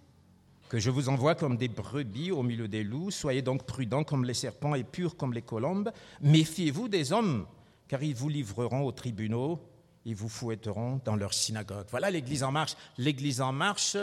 que 0.69 0.79
je 0.79 0.91
vous 0.91 1.09
envoie 1.09 1.35
comme 1.35 1.57
des 1.57 1.69
brebis 1.69 2.31
au 2.31 2.43
milieu 2.43 2.69
des 2.69 2.85
loups. 2.85 3.11
Soyez 3.11 3.43
donc 3.43 3.65
prudents 3.65 4.05
comme 4.05 4.25
les 4.25 4.35
serpents 4.35 4.75
et 4.75 4.85
purs 4.85 5.17
comme 5.17 5.33
les 5.33 5.43
colombes. 5.43 5.91
Méfiez-vous 6.21 6.89
des 6.89 7.13
hommes, 7.13 7.47
car 7.89 8.03
ils 8.03 8.15
vous 8.15 8.29
livreront 8.29 8.83
aux 8.83 8.93
tribunaux, 8.93 9.61
ils 10.05 10.15
vous 10.15 10.29
fouetteront 10.29 11.01
dans 11.05 11.17
leurs 11.17 11.35
synagogues. 11.35 11.89
Voilà 11.91 12.11
l'Église 12.11 12.43
en 12.43 12.53
marche. 12.53 12.77
L'Église 12.99 13.41
en 13.41 13.53
marche, 13.53 13.97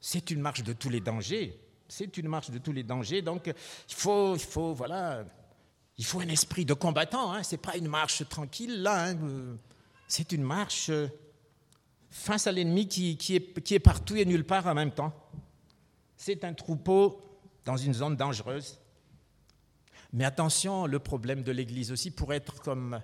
c'est 0.00 0.30
une 0.30 0.40
marche 0.40 0.64
de 0.64 0.72
tous 0.72 0.88
les 0.88 1.00
dangers. 1.00 1.60
C'est 1.90 2.16
une 2.16 2.28
marche 2.28 2.50
de 2.50 2.58
tous 2.58 2.70
les 2.70 2.84
dangers. 2.84 3.20
Donc, 3.20 3.46
il 3.46 3.94
faut, 3.94 4.36
il 4.36 4.40
faut, 4.40 4.72
voilà, 4.74 5.24
il 5.98 6.04
faut 6.04 6.20
un 6.20 6.28
esprit 6.28 6.64
de 6.64 6.72
combattant. 6.72 7.32
Hein. 7.32 7.42
Ce 7.42 7.52
n'est 7.52 7.60
pas 7.60 7.76
une 7.76 7.88
marche 7.88 8.26
tranquille, 8.28 8.82
là. 8.82 9.08
Hein. 9.08 9.18
C'est 10.06 10.30
une 10.30 10.44
marche 10.44 10.90
face 12.10 12.46
à 12.46 12.52
l'ennemi 12.52 12.86
qui, 12.86 13.18
est, 13.34 13.60
qui 13.62 13.74
est 13.74 13.80
partout 13.80 14.16
et 14.16 14.24
nulle 14.24 14.44
part 14.44 14.66
en 14.68 14.74
même 14.74 14.92
temps. 14.92 15.12
C'est 16.16 16.44
un 16.44 16.54
troupeau 16.54 17.20
dans 17.64 17.76
une 17.76 17.94
zone 17.94 18.16
dangereuse. 18.16 18.78
Mais 20.12 20.24
attention, 20.24 20.86
le 20.86 20.98
problème 21.00 21.42
de 21.42 21.50
l'Église 21.50 21.90
aussi 21.90 22.12
pourrait 22.12 22.36
être 22.36 22.62
comme 22.62 23.00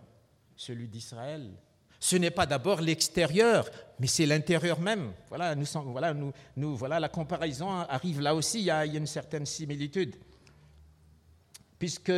celui 0.56 0.86
d'Israël. 0.86 1.50
Ce 1.98 2.16
n'est 2.16 2.30
pas 2.30 2.46
d'abord 2.46 2.80
l'extérieur, 2.80 3.68
mais 3.98 4.06
c'est 4.06 4.26
l'intérieur 4.26 4.80
même. 4.80 5.12
Voilà, 5.28 5.54
nous, 5.54 5.66
voilà, 5.86 6.14
nous, 6.14 6.76
voilà, 6.76 7.00
la 7.00 7.08
comparaison 7.08 7.70
arrive 7.70 8.20
là 8.20 8.34
aussi, 8.34 8.60
il 8.60 8.64
y, 8.64 8.70
a, 8.70 8.84
il 8.84 8.92
y 8.92 8.96
a 8.96 8.98
une 8.98 9.06
certaine 9.06 9.46
similitude. 9.46 10.16
Puisque 11.78 12.12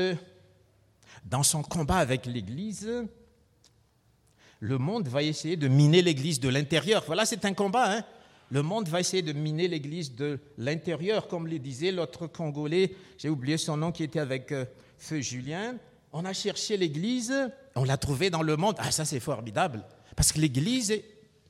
dans 1.24 1.42
son 1.42 1.62
combat 1.62 1.98
avec 1.98 2.26
l'Église, 2.26 2.90
le 4.60 4.78
monde 4.78 5.08
va 5.08 5.22
essayer 5.22 5.56
de 5.56 5.68
miner 5.68 6.02
l'Église 6.02 6.40
de 6.40 6.48
l'intérieur. 6.48 7.04
Voilà, 7.06 7.24
c'est 7.24 7.44
un 7.44 7.54
combat. 7.54 7.96
Hein 7.96 8.04
le 8.50 8.62
monde 8.62 8.88
va 8.88 9.00
essayer 9.00 9.22
de 9.22 9.32
miner 9.32 9.68
l'Église 9.68 10.14
de 10.14 10.40
l'intérieur, 10.56 11.28
comme 11.28 11.46
le 11.46 11.58
disait 11.58 11.92
l'autre 11.92 12.26
Congolais, 12.26 12.94
j'ai 13.18 13.28
oublié 13.28 13.58
son 13.58 13.76
nom, 13.76 13.92
qui 13.92 14.02
était 14.02 14.20
avec 14.20 14.52
euh, 14.52 14.64
Feu 14.96 15.20
Julien. 15.20 15.76
On 16.12 16.24
a 16.24 16.32
cherché 16.32 16.76
l'Église, 16.76 17.34
on 17.78 17.84
l'a 17.84 17.96
trouvée 17.96 18.30
dans 18.30 18.42
le 18.42 18.56
monde. 18.56 18.76
Ah, 18.78 18.90
ça 18.90 19.04
c'est 19.04 19.20
formidable, 19.20 19.82
parce 20.16 20.32
que 20.32 20.40
l'Église 20.40 20.90
est, 20.90 21.04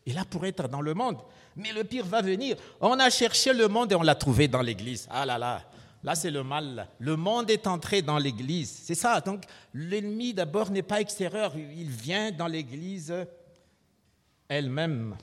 là 0.06 0.24
pour 0.28 0.46
être 0.46 0.68
dans 0.68 0.80
le 0.80 0.94
monde. 0.94 1.18
Mais 1.56 1.72
le 1.72 1.84
pire 1.84 2.06
va 2.06 2.22
venir. 2.22 2.56
On 2.80 2.98
a 2.98 3.10
cherché 3.10 3.52
le 3.52 3.68
monde 3.68 3.92
et 3.92 3.94
on 3.94 4.02
l'a 4.02 4.14
trouvé 4.14 4.48
dans 4.48 4.62
l'Église. 4.62 5.08
Ah 5.10 5.26
là 5.26 5.38
là, 5.38 5.62
là 6.04 6.14
c'est 6.14 6.30
le 6.30 6.44
mal. 6.44 6.88
Le 6.98 7.16
monde 7.16 7.50
est 7.50 7.66
entré 7.66 8.00
dans 8.00 8.18
l'Église. 8.18 8.82
C'est 8.84 8.94
ça. 8.94 9.20
Donc 9.20 9.42
l'ennemi 9.74 10.32
d'abord 10.32 10.70
n'est 10.70 10.82
pas 10.82 11.00
extérieur, 11.00 11.52
il 11.56 11.90
vient 11.90 12.30
dans 12.30 12.46
l'Église 12.46 13.12
elle-même. 14.48 15.16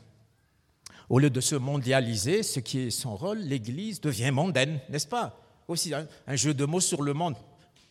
Au 1.09 1.19
lieu 1.19 1.29
de 1.29 1.41
se 1.41 1.55
mondialiser, 1.55 2.43
ce 2.43 2.59
qui 2.59 2.79
est 2.79 2.89
son 2.89 3.15
rôle, 3.15 3.39
l'Église 3.39 4.01
devient 4.01 4.31
mondaine, 4.31 4.79
n'est-ce 4.89 5.07
pas? 5.07 5.39
Aussi 5.67 5.93
un, 5.93 6.35
jeu 6.35 6.53
de 6.53 6.65
mots 6.65 6.79
sur 6.79 7.01
le 7.01 7.13
monde. 7.13 7.35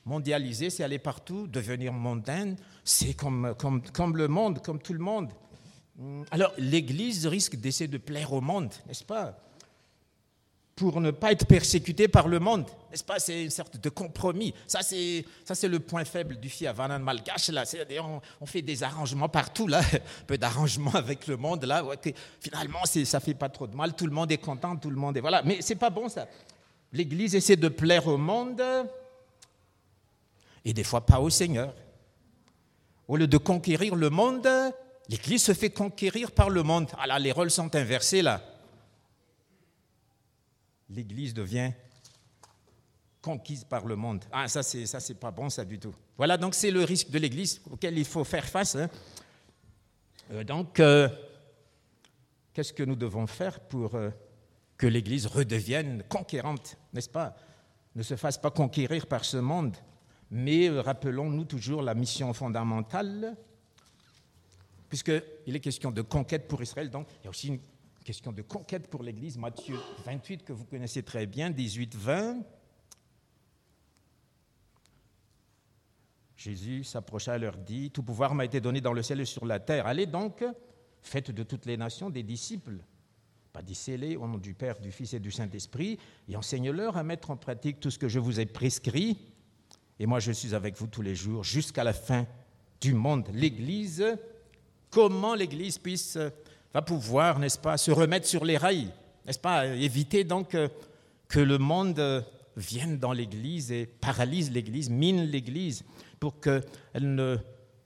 Mondialiser, 0.05 0.69
c'est 0.69 0.85
aller 0.85 0.99
partout, 0.99 1.47
devenir 1.47 1.93
mondaine, 1.93 2.57
c'est 2.85 3.15
comme, 3.15 3.55
comme, 3.59 3.83
comme 3.83 4.17
le 4.17 4.29
monde, 4.29 4.63
comme 4.63 4.79
tout 4.79 4.93
le 4.93 4.99
monde. 4.99 5.31
Alors 6.31 6.53
l'Église 6.59 7.27
risque 7.27 7.57
d'essayer 7.57 7.89
de 7.89 7.99
plaire 7.99 8.33
au 8.33 8.41
monde, 8.41 8.73
n'est-ce 8.87 9.05
pas? 9.05 9.39
Pour 10.77 11.01
ne 11.01 11.13
pas 11.13 11.31
être 11.31 11.47
persécuté 11.47 12.09
par 12.09 12.27
le 12.27 12.41
monde. 12.41 12.67
N'est-ce 12.91 13.05
pas? 13.05 13.21
C'est 13.21 13.45
une 13.45 13.51
sorte 13.51 13.77
de 13.77 13.89
compromis. 13.89 14.53
Ça, 14.67 14.83
c'est, 14.83 15.25
c'est 15.45 15.69
le 15.69 15.79
point 15.79 16.05
faible 16.05 16.37
du 16.41 16.49
Fiavanan 16.49 16.99
malgache. 17.01 17.49
Là. 17.51 17.63
On, 18.03 18.21
on, 18.41 18.47
fait 18.47 18.61
des 18.61 18.83
arrangements 18.83 19.29
partout, 19.29 19.69
là. 19.69 19.79
un 19.79 19.99
peu 20.27 20.37
d'arrangements 20.37 20.95
avec 20.95 21.29
le 21.29 21.37
monde. 21.37 21.65
Là. 21.65 21.85
finalement, 22.41 22.81
c'est, 22.87 23.05
ça 23.05 23.21
fait 23.21 23.35
pas 23.35 23.49
trop 23.49 23.69
de 23.69 23.77
mal. 23.77 23.95
Tout 23.95 24.07
le 24.07 24.13
monde 24.13 24.33
est 24.33 24.39
content, 24.39 24.75
tout 24.77 24.91
le 24.91 24.97
monde 24.97 25.17
est... 25.17 25.21
Voilà. 25.21 25.43
Mais 25.45 25.63
ce 25.63 25.75
n'est 25.75 25.79
pas 25.79 25.91
bon, 25.91 26.09
ça. 26.09 26.27
L'Église 26.93 27.37
essaie 27.37 27.57
de 27.57 27.69
plaire 27.69 28.09
au 28.09 28.17
monde 28.17 28.61
et 30.65 30.73
des 30.73 30.85
fois 30.85 31.05
pas 31.05 31.21
au 31.21 31.31
Seigneur. 31.31 31.75
Au 33.09 33.17
lieu 33.17 33.27
de 33.27 33.39
conquérir 33.39 33.95
le 33.95 34.11
monde, 34.11 34.49
l'Église 35.09 35.45
se 35.45 35.55
fait 35.55 35.71
conquérir 35.71 36.33
par 36.33 36.51
le 36.51 36.63
monde. 36.63 36.91
Ah 36.99 37.07
là, 37.07 37.19
les 37.19 37.33
rôles 37.33 37.51
sont 37.51 37.75
inversés, 37.75 38.23
là 38.23 38.43
l'Église 40.95 41.35
devient 41.35 41.73
conquise 43.21 43.65
par 43.65 43.87
le 43.87 43.97
monde. 43.97 44.25
Ah, 44.31 44.49
ça, 44.49 44.63
c'est 44.63 44.87
ça, 44.87 45.01
c'est 45.01 45.15
pas 45.15 45.31
bon, 45.31 45.49
ça 45.49 45.65
du 45.65 45.79
tout. 45.79 45.95
Voilà, 46.17 46.37
donc 46.37 46.55
c'est 46.55 46.71
le 46.71 46.85
risque 46.85 47.11
de 47.11 47.19
l'Église 47.19 47.61
auquel 47.71 47.97
il 47.97 48.05
faut 48.05 48.25
faire 48.25 48.45
face. 48.45 48.77
Hein. 48.77 48.91
Euh, 50.31 50.45
donc, 50.45 50.79
euh, 50.81 51.09
qu'est-ce 52.53 52.73
que 52.73 52.83
nous 52.83 52.97
devons 52.97 53.27
faire 53.27 53.61
pour 53.61 53.95
euh, 53.95 54.11
que 54.77 54.87
l'Église 54.87 55.27
redevienne 55.27 56.03
conquérante, 56.09 56.77
n'est-ce 56.93 57.09
pas? 57.09 57.35
Ne 57.95 58.03
se 58.03 58.17
fasse 58.17 58.37
pas 58.37 58.51
conquérir 58.51 59.07
par 59.07 59.25
ce 59.25 59.39
monde, 59.39 59.77
mais 60.31 60.69
rappelons-nous 60.69 61.45
toujours 61.45 61.83
la 61.83 61.95
mission 61.95 62.33
fondamentale, 62.33 63.37
puisqu'il 64.89 65.57
est 65.57 65.61
question 65.61 65.91
de 65.91 66.03
conquête 66.03 66.49
pour 66.49 66.63
Israël, 66.63 66.91
donc 66.91 67.09
il 67.21 67.25
y 67.25 67.27
a 67.27 67.31
aussi 67.31 67.49
une 67.49 67.61
question 68.05 68.33
de 68.33 68.43
conquête 68.43 68.89
pour 68.89 69.03
l'Église, 69.03 69.39
Matthieu 69.39 69.77
28 70.05 70.45
que 70.45 70.53
vous 70.53 70.65
connaissez 70.65 71.03
très 71.03 71.27
bien, 71.27 71.51
18-20. 71.51 72.43
Jésus 76.37 76.85
s'approcha 76.85 77.37
et 77.37 77.39
leur 77.39 77.57
dit, 77.57 77.91
Tout 77.91 78.03
pouvoir 78.03 78.35
m'a 78.35 78.45
été 78.45 78.61
donné 78.61 78.83
dans 78.83 78.93
le 78.93 79.03
ciel 79.03 79.21
et 79.21 79.25
sur 79.25 79.47
la 79.47 79.59
terre. 79.59 79.87
Allez 79.87 80.05
donc, 80.05 80.45
faites 81.01 81.31
de 81.31 81.43
toutes 81.43 81.65
les 81.65 81.79
nations 81.79 82.11
des 82.11 82.23
disciples, 82.23 82.85
baptisez-les 83.55 84.17
au 84.17 84.29
nom 84.29 84.37
du 84.37 84.53
Père, 84.53 84.79
du 84.79 84.93
Fils 84.93 85.15
et 85.15 85.21
du 85.21 85.31
Saint-Esprit, 85.31 85.99
et 86.29 86.37
enseigne-leur 86.37 86.99
à 86.99 87.03
mettre 87.03 87.31
en 87.31 87.39
pratique 87.39 87.81
tout 87.81 87.91
ce 87.91 87.99
que 87.99 88.09
je 88.09 88.19
vous 88.19 88.41
ai 88.41 88.47
prescrit. 88.47 89.34
Et 89.99 90.07
moi, 90.07 90.21
je 90.21 90.33
suis 90.33 90.55
avec 90.55 90.77
vous 90.77 90.87
tous 90.87 91.03
les 91.03 91.15
jours 91.15 91.45
jusqu'à 91.45 91.85
la 91.85 91.93
fin 91.93 92.27
du 92.81 92.95
monde. 92.95 93.29
L'Église, 93.33 94.05
comment 94.91 95.35
l'Église 95.35 95.79
puisse 95.79 96.19
va 96.73 96.83
pouvoir, 96.83 97.39
n'est-ce 97.39 97.59
pas, 97.59 97.77
se 97.77 97.93
remettre 97.93 98.27
sur 98.27 98.45
les 98.45 98.57
rails, 98.57 98.91
n'est-ce 99.27 99.39
pas, 99.39 99.67
éviter 99.67 100.25
donc 100.25 100.55
euh, 100.55 100.69
que 101.29 101.39
le 101.39 101.57
monde 101.59 101.99
euh, 102.01 102.21
vienne 102.57 102.99
dans 102.99 103.13
l'Église 103.13 103.71
et 103.71 103.87
paralyse 103.87 104.51
l'Église, 104.51 104.91
mine 104.91 105.23
l'Église, 105.23 105.85
pour 106.19 106.41
qu'elle 106.41 106.65
ne 107.15 107.37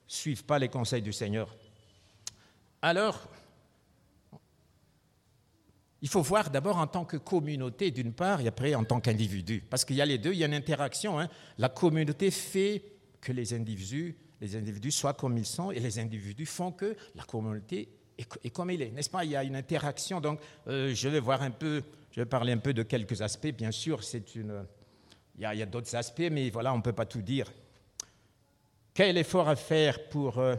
suive 0.07 0.43
pas 0.43 0.57
les 0.57 0.69
conseils 0.69 1.03
du 1.03 1.13
Seigneur. 1.13 1.55
Alors, 2.81 3.27
il 6.01 6.09
faut 6.09 6.21
voir 6.21 6.49
d'abord 6.49 6.77
en 6.77 6.87
tant 6.87 7.05
que 7.05 7.17
communauté 7.17 7.91
d'une 7.91 8.13
part 8.13 8.41
et 8.41 8.47
après 8.47 8.75
en 8.75 8.83
tant 8.83 8.99
qu'individu, 8.99 9.63
parce 9.69 9.85
qu'il 9.85 9.97
y 9.97 10.01
a 10.01 10.05
les 10.05 10.17
deux, 10.17 10.31
il 10.31 10.39
y 10.39 10.43
a 10.43 10.47
une 10.47 10.53
interaction. 10.53 11.19
Hein. 11.19 11.29
La 11.57 11.69
communauté 11.69 12.31
fait 12.31 12.83
que 13.19 13.31
les 13.31 13.53
individus, 13.53 14.15
les 14.39 14.55
individus 14.55 14.91
soient 14.91 15.13
comme 15.13 15.37
ils 15.37 15.45
sont 15.45 15.71
et 15.71 15.79
les 15.79 15.99
individus 15.99 16.45
font 16.45 16.71
que 16.71 16.95
la 17.15 17.23
communauté 17.23 17.89
et, 18.43 18.49
comme 18.49 18.69
il 18.71 18.81
est, 18.81 18.91
n'est-ce 18.91 19.09
pas? 19.09 19.23
Il 19.23 19.31
y 19.31 19.35
a 19.37 19.43
une 19.45 19.55
interaction. 19.55 20.19
Donc, 20.19 20.41
euh, 20.67 20.93
je 20.93 21.07
vais 21.07 21.21
voir 21.21 21.41
un 21.41 21.51
peu, 21.51 21.81
je 22.11 22.19
vais 22.19 22.25
parler 22.25 22.51
un 22.51 22.57
peu 22.57 22.73
de 22.73 22.83
quelques 22.83 23.21
aspects. 23.21 23.47
Bien 23.47 23.71
sûr, 23.71 24.03
c'est 24.03 24.35
une, 24.35 24.65
il 25.37 25.43
y 25.43 25.61
a, 25.61 25.65
d'autres 25.65 25.95
aspects, 25.95 26.27
mais 26.29 26.49
voilà, 26.49 26.73
on 26.73 26.77
ne 26.77 26.81
peut 26.81 26.93
pas 26.93 27.05
tout 27.05 27.21
dire. 27.21 27.51
Quel 28.93 29.17
effort 29.17 29.47
à 29.47 29.55
faire 29.55 30.09
pour 30.09 30.37
euh, 30.37 30.55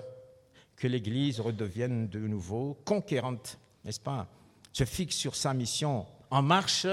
que 0.75 0.88
l'Église 0.88 1.38
redevienne 1.40 2.09
de 2.09 2.20
nouveau 2.20 2.80
conquérante, 2.87 3.59
n'est-ce 3.85 4.00
pas? 4.00 4.26
Se 4.72 4.84
fixe 4.84 5.16
sur 5.16 5.34
sa 5.34 5.52
mission, 5.52 6.06
en 6.30 6.42
marche 6.42 6.86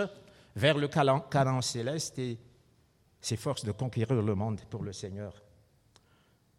vers 0.55 0.77
le 0.77 0.87
canon 0.87 1.61
céleste 1.61 2.17
et 2.19 2.37
s'efforce 3.21 3.65
de 3.65 3.71
conquérir 3.71 4.21
le 4.21 4.35
monde 4.35 4.61
pour 4.69 4.83
le 4.83 4.93
Seigneur. 4.93 5.33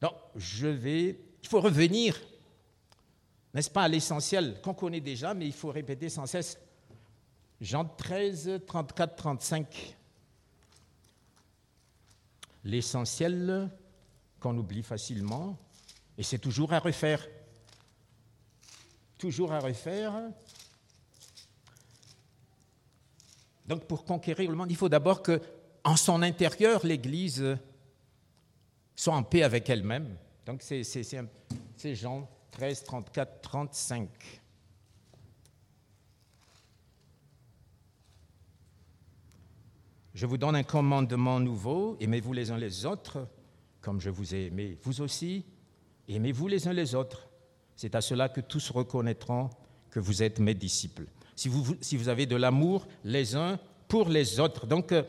Donc, 0.01 0.15
je 0.37 0.69
vais, 0.69 1.19
il 1.43 1.49
faut 1.49 1.61
revenir 1.61 2.17
n'est-ce 3.55 3.71
pas, 3.71 3.89
l'essentiel 3.89 4.61
qu'on 4.63 4.75
connaît 4.75 5.01
déjà, 5.01 5.35
mais 5.35 5.47
il 5.47 5.53
faut 5.53 5.71
répéter 5.71 6.09
sans 6.09 6.27
cesse. 6.27 6.59
Jean 7.61 7.85
13, 7.85 8.61
34, 8.67 9.17
35. 9.17 9.97
L'essentiel 12.65 13.71
qu'on 14.39 14.57
oublie 14.57 14.83
facilement, 14.83 15.59
et 16.17 16.23
c'est 16.23 16.39
toujours 16.39 16.73
à 16.73 16.79
refaire. 16.79 17.27
Toujours 19.17 19.53
à 19.53 19.61
refaire. 19.61 20.15
Donc 23.69 23.85
pour 23.85 24.05
conquérir 24.05 24.51
le 24.51 24.57
monde, 24.57 24.71
il 24.71 24.77
faut 24.77 24.89
d'abord 24.89 25.23
que, 25.23 25.41
en 25.85 25.95
son 25.95 26.23
intérieur, 26.23 26.85
l'Église 26.85 27.57
soit 28.97 29.15
en 29.15 29.23
paix 29.23 29.43
avec 29.43 29.69
elle-même. 29.69 30.17
Donc 30.47 30.63
c'est 30.63 31.95
Jean 31.95 32.29
13, 32.51 32.85
34, 32.85 33.43
35. 33.43 34.09
Je 40.15 40.27
vous 40.27 40.39
donne 40.39 40.57
un 40.57 40.65
commandement 40.65 41.39
nouveau, 41.39 41.97
aimez-vous 42.01 42.33
les 42.33 42.51
uns 42.51 42.57
les 42.57 42.87
autres, 42.87 43.29
comme 43.81 44.01
je 44.01 44.11
vous 44.11 44.35
ai 44.35 44.47
aimé, 44.47 44.77
vous 44.83 45.01
aussi, 45.03 45.45
aimez-vous 46.09 46.49
les 46.49 46.67
uns 46.67 46.73
les 46.73 46.95
autres. 46.97 47.29
C'est 47.77 47.95
à 47.95 48.01
cela 48.01 48.29
que 48.29 48.41
tous 48.41 48.71
reconnaîtront 48.71 49.51
que 49.91 50.01
vous 50.01 50.23
êtes 50.25 50.41
mes 50.41 50.55
disciples. 50.55 51.07
Si 51.39 51.97
vous, 51.97 52.09
avez 52.09 52.27
de 52.27 52.35
l'amour 52.35 52.89
les 53.05 53.37
uns 53.37 53.61
pour 53.87 54.09
les 54.09 54.41
autres. 54.41 54.67
Donc, 54.67 54.91
euh, 54.91 55.05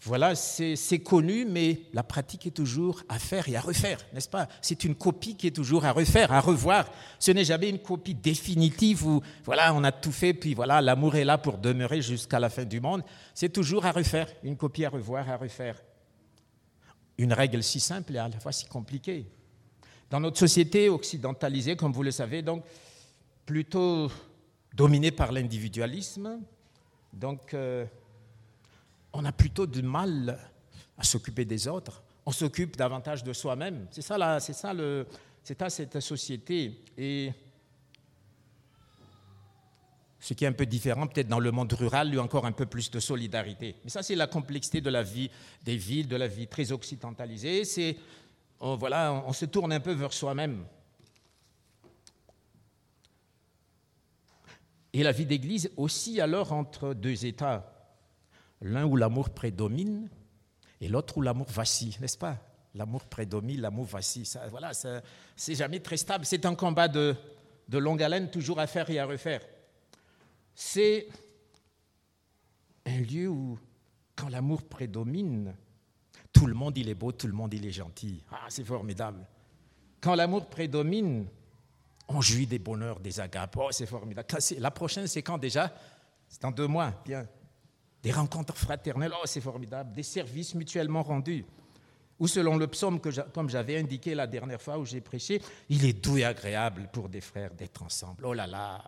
voilà, 0.00 0.34
c'est 0.34 0.98
connu, 0.98 1.44
mais 1.44 1.82
la 1.92 2.02
pratique 2.02 2.48
est 2.48 2.50
toujours 2.50 3.00
à 3.08 3.20
faire 3.20 3.48
et 3.48 3.54
à 3.54 3.60
refaire, 3.60 3.98
n'est-ce 4.12 4.28
pas? 4.28 4.48
C'est 4.60 4.82
une 4.82 4.96
copie 4.96 5.36
qui 5.36 5.46
est 5.46 5.52
toujours 5.54 5.84
à 5.84 5.92
refaire, 5.92 6.32
à 6.32 6.40
revoir. 6.40 6.90
Ce 7.20 7.30
n'est 7.30 7.44
jamais 7.44 7.68
une 7.68 7.78
copie 7.78 8.16
définitive 8.16 9.06
où, 9.06 9.22
voilà, 9.44 9.72
on 9.72 9.84
a 9.84 9.92
tout 9.92 10.10
fait, 10.10 10.34
puis 10.34 10.54
voilà, 10.54 10.80
l'amour 10.80 11.14
est 11.14 11.24
là 11.24 11.38
pour 11.38 11.56
demeurer 11.58 12.02
jusqu'à 12.02 12.40
la 12.40 12.50
fin 12.50 12.64
du 12.64 12.80
monde. 12.80 13.04
C'est 13.32 13.52
toujours 13.52 13.86
à 13.86 13.92
refaire, 13.92 14.26
une 14.42 14.56
copie 14.56 14.84
à 14.84 14.90
revoir, 14.90 15.30
à 15.30 15.36
refaire. 15.36 15.80
Une 17.16 17.32
règle 17.32 17.62
si 17.62 17.78
simple 17.78 18.16
et 18.16 18.18
à 18.18 18.26
la 18.28 18.40
fois 18.40 18.50
si 18.50 18.66
compliquée. 18.66 19.24
Dans 20.10 20.18
notre 20.18 20.38
société 20.38 20.88
occidentalisée, 20.88 21.76
comme 21.76 21.92
vous 21.92 22.02
le 22.02 22.10
savez, 22.10 22.42
donc 22.42 22.64
plutôt 23.46 24.10
dominée 24.74 25.10
par 25.10 25.32
l'individualisme, 25.32 26.40
donc. 27.12 27.54
Euh, 27.54 27.86
on 29.14 29.24
a 29.24 29.32
plutôt 29.32 29.66
du 29.66 29.82
mal 29.82 30.38
à 30.98 31.04
s'occuper 31.04 31.44
des 31.44 31.66
autres. 31.68 32.02
On 32.26 32.32
s'occupe 32.32 32.76
davantage 32.76 33.22
de 33.22 33.32
soi-même. 33.32 33.86
C'est 33.90 34.02
ça, 34.02 34.40
c'est 34.40 34.52
ça, 34.52 34.72
c'est 35.42 35.70
cette 35.70 36.00
société. 36.00 36.82
Et 36.98 37.32
ce 40.18 40.34
qui 40.34 40.44
est 40.44 40.48
un 40.48 40.52
peu 40.52 40.66
différent, 40.66 41.06
peut-être 41.06 41.28
dans 41.28 41.38
le 41.38 41.52
monde 41.52 41.72
rural, 41.72 42.08
il 42.08 42.16
y 42.16 42.18
a 42.18 42.22
encore 42.22 42.46
un 42.46 42.52
peu 42.52 42.66
plus 42.66 42.90
de 42.90 42.98
solidarité. 42.98 43.76
Mais 43.84 43.90
ça, 43.90 44.02
c'est 44.02 44.14
la 44.16 44.26
complexité 44.26 44.80
de 44.80 44.90
la 44.90 45.02
vie 45.02 45.30
des 45.62 45.76
villes, 45.76 46.08
de 46.08 46.16
la 46.16 46.26
vie 46.26 46.48
très 46.48 46.72
occidentalisée. 46.72 47.64
C'est, 47.64 47.96
on, 48.58 48.76
voilà, 48.76 49.22
on 49.26 49.32
se 49.32 49.44
tourne 49.44 49.72
un 49.72 49.80
peu 49.80 49.92
vers 49.92 50.12
soi-même. 50.12 50.64
Et 54.94 55.02
la 55.02 55.12
vie 55.12 55.26
d'église 55.26 55.70
aussi 55.76 56.20
alors 56.20 56.52
entre 56.52 56.94
deux 56.94 57.26
états 57.26 57.70
l'un 58.62 58.86
où 58.86 58.96
l'amour 58.96 59.30
prédomine 59.30 60.08
et 60.80 60.88
l'autre 60.88 61.18
où 61.18 61.20
l'amour 61.20 61.48
vacille, 61.50 61.96
n'est-ce 62.00 62.16
pas? 62.16 62.38
L'amour 62.74 63.04
prédomine, 63.04 63.60
l'amour 63.60 63.84
vacille. 63.84 64.24
Ça, 64.24 64.46
voilà, 64.48 64.72
c'est 64.72 65.54
jamais 65.54 65.80
très 65.80 65.96
stable. 65.96 66.24
C'est 66.24 66.46
un 66.46 66.54
combat 66.54 66.88
de, 66.88 67.14
de 67.68 67.78
longue 67.78 68.02
haleine, 68.02 68.30
toujours 68.30 68.58
à 68.58 68.66
faire 68.66 68.88
et 68.90 68.98
à 68.98 69.06
refaire. 69.06 69.42
C'est 70.54 71.08
un 72.86 73.00
lieu 73.00 73.28
où, 73.28 73.58
quand 74.16 74.28
l'amour 74.28 74.62
prédomine, 74.62 75.54
tout 76.32 76.46
le 76.46 76.54
monde 76.54 76.78
il 76.78 76.88
est 76.88 76.94
beau, 76.94 77.12
tout 77.12 77.26
le 77.26 77.32
monde 77.32 77.52
il 77.54 77.66
est 77.66 77.72
gentil. 77.72 78.22
Ah, 78.30 78.46
c'est 78.48 78.64
formidable. 78.64 79.26
Quand 80.00 80.14
l'amour 80.14 80.46
prédomine, 80.46 81.26
on 82.08 82.20
jouit 82.20 82.46
des 82.46 82.58
bonheurs, 82.58 83.00
des 83.00 83.20
agapes. 83.20 83.56
Oh, 83.58 83.68
c'est 83.70 83.86
formidable. 83.86 84.28
La 84.58 84.70
prochaine, 84.70 85.06
c'est 85.06 85.22
quand 85.22 85.38
déjà 85.38 85.72
C'est 86.28 86.42
dans 86.42 86.50
deux 86.50 86.66
mois. 86.66 86.92
Bien 87.04 87.26
des 88.04 88.12
rencontres 88.12 88.56
fraternelles, 88.56 89.12
oh 89.14 89.24
c'est 89.24 89.40
formidable, 89.40 89.94
des 89.94 90.02
services 90.02 90.54
mutuellement 90.54 91.02
rendus. 91.02 91.44
Ou 92.20 92.28
selon 92.28 92.56
le 92.58 92.66
psaume, 92.68 93.00
que 93.00 93.08
comme 93.30 93.48
j'avais 93.48 93.78
indiqué 93.78 94.14
la 94.14 94.26
dernière 94.26 94.60
fois 94.60 94.78
où 94.78 94.84
j'ai 94.84 95.00
prêché, 95.00 95.40
il 95.70 95.84
est 95.86 96.04
doux 96.04 96.18
et 96.18 96.24
agréable 96.24 96.88
pour 96.92 97.08
des 97.08 97.22
frères 97.22 97.54
d'être 97.54 97.82
ensemble. 97.82 98.26
Oh 98.26 98.34
là 98.34 98.46
là, 98.46 98.84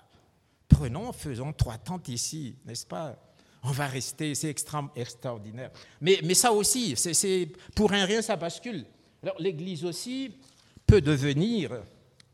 prenons, 0.69 1.13
faisons 1.13 1.53
trois 1.55 1.79
tentes 1.79 2.09
ici, 2.09 2.57
n'est-ce 2.67 2.87
pas? 2.87 3.17
On 3.63 3.71
va 3.71 3.87
rester, 3.87 4.35
c'est 4.35 4.51
extraordinaire. 4.51 5.71
Mais, 6.01 6.21
mais 6.23 6.35
ça 6.35 6.53
aussi, 6.53 6.95
c'est 6.95 7.51
pour 7.75 7.93
un 7.93 8.05
rien, 8.05 8.21
ça 8.21 8.37
bascule. 8.37 8.85
Alors 9.23 9.37
l'Église 9.41 9.85
aussi 9.85 10.37
peut 10.87 11.01
devenir 11.01 11.71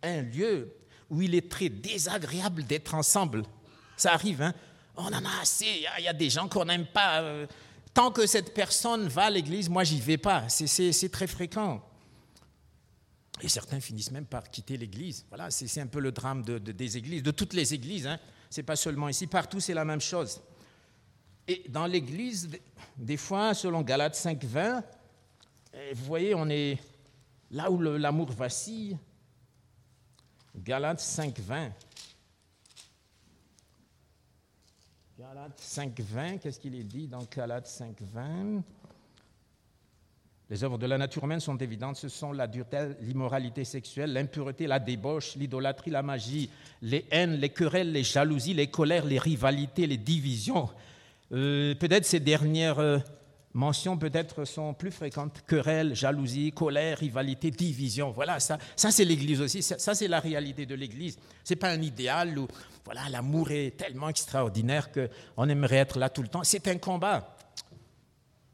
un 0.03 0.23
lieu 0.23 0.75
où 1.11 1.23
il 1.23 1.35
est 1.35 1.51
très 1.51 1.69
désagréable 1.69 2.65
d'être 2.65 2.95
ensemble. 2.95 3.43
Ça 3.97 4.13
arrive, 4.13 4.43
hein 4.43 4.55
on 4.97 5.07
en 5.07 5.25
a 5.25 5.41
assez, 5.41 5.87
il 5.99 6.05
y, 6.05 6.09
a 6.09 6.13
des 6.13 6.31
gens 6.31 6.49
qu'on 6.49 6.65
n'aime 6.65 6.87
pas. 6.87 7.21
Euh, 7.23 7.47
tant 7.95 8.11
que 8.11 8.27
cette 8.27 8.53
personne 8.55 9.09
va 9.09 9.25
à 9.25 9.31
l'église, 9.31 9.69
moi, 9.69 9.85
j'y 9.85 10.01
vais 10.01 10.19
pas. 10.19 10.49
C'est 10.49 11.09
très 11.11 11.27
fréquent. 11.27 11.83
Et 13.41 13.49
certains 13.49 13.81
finissent 13.81 14.11
même 14.11 14.27
par 14.27 14.51
quitter 14.51 14.77
l'église. 14.77 15.25
Voilà, 15.29 15.51
c'est 15.51 15.81
un 15.81 15.87
peu 15.87 16.01
le 16.01 16.13
drame 16.13 16.43
de, 16.43 16.59
des 16.59 16.97
églises, 16.97 17.23
de 17.23 17.31
toutes 17.31 17.55
les 17.55 17.75
églises. 17.75 18.07
Hein. 18.07 18.19
Ce 18.51 18.61
n'est 18.61 18.65
pas 18.65 18.77
seulement 18.77 19.09
ici, 19.09 19.27
partout 19.27 19.61
c'est 19.61 19.75
la 19.75 19.85
même 19.85 20.01
chose. 20.01 20.41
Et 21.49 21.65
dans 21.69 21.87
l'église, 21.87 22.51
des 22.97 23.17
fois, 23.17 23.55
selon 23.55 23.83
Galates 23.83 24.15
5.20, 24.15 24.83
eh, 25.75 25.95
vous 25.95 26.05
voyez, 26.05 26.35
on 26.35 26.49
est 26.49 26.79
là 27.51 27.71
où 27.71 27.81
l'amour 27.81 28.31
vacille. 28.31 28.97
Galates 30.57 31.01
5.20. 31.01 31.71
Galates 35.19 35.61
5.20, 35.61 36.39
qu'est-ce 36.41 36.61
qu'il 36.61 36.75
est 36.75 36.85
dit 36.85 37.07
dans 37.07 37.23
Galates 37.35 37.69
5.20 37.69 38.63
Les 40.51 40.65
œuvres 40.65 40.79
de 40.79 40.87
la 40.87 40.99
nature 40.99 41.25
humaine 41.25 41.41
sont 41.41 41.57
évidentes. 41.57 41.97
Ce 41.97 42.09
sont 42.09 42.33
la 42.33 42.47
dureté, 42.47 42.89
l'immoralité 43.01 43.65
sexuelle, 43.65 44.13
l'impureté, 44.13 44.67
la 44.67 44.79
débauche, 44.79 45.37
l'idolâtrie, 45.37 45.91
la 45.91 46.03
magie, 46.03 46.51
les 46.83 47.07
haines, 47.11 47.37
les 47.37 47.51
querelles, 47.51 47.93
les 47.93 48.05
jalousies, 48.05 48.55
les 48.55 48.67
colères, 48.67 49.07
les 49.07 49.19
rivalités, 49.19 49.87
les 49.87 49.97
divisions. 49.97 50.69
Euh, 51.33 51.75
peut-être 51.77 52.05
ces 52.05 52.21
dernières 52.21 52.79
mentions 53.55 53.97
peut-être 53.99 54.45
sont 54.45 54.75
plus 54.75 54.91
fréquentes. 54.91 55.43
Querelles, 55.47 55.95
jalousie, 55.95 56.53
colère, 56.53 56.99
rivalité, 56.99 57.51
division. 57.51 58.11
Voilà, 58.11 58.41
ça, 58.41 58.59
ça 58.77 58.91
c'est 58.91 59.05
l'Église 59.05 59.41
aussi. 59.41 59.63
Ça, 59.63 59.95
c'est 59.95 60.09
la 60.09 60.21
réalité 60.21 60.67
de 60.67 60.75
l'Église. 60.75 61.19
Ce 61.45 61.53
n'est 61.53 61.59
pas 61.59 61.71
un 61.71 61.83
idéal 61.83 62.39
où 62.39 62.47
voilà, 62.85 63.09
l'amour 63.09 63.51
est 63.51 63.77
tellement 63.77 64.09
extraordinaire 64.09 64.91
qu'on 64.93 65.49
aimerait 65.49 65.77
être 65.77 65.99
là 65.99 66.09
tout 66.09 66.23
le 66.23 66.29
temps. 66.29 66.45
C'est 66.45 66.67
un 66.69 66.79
combat. 66.79 67.37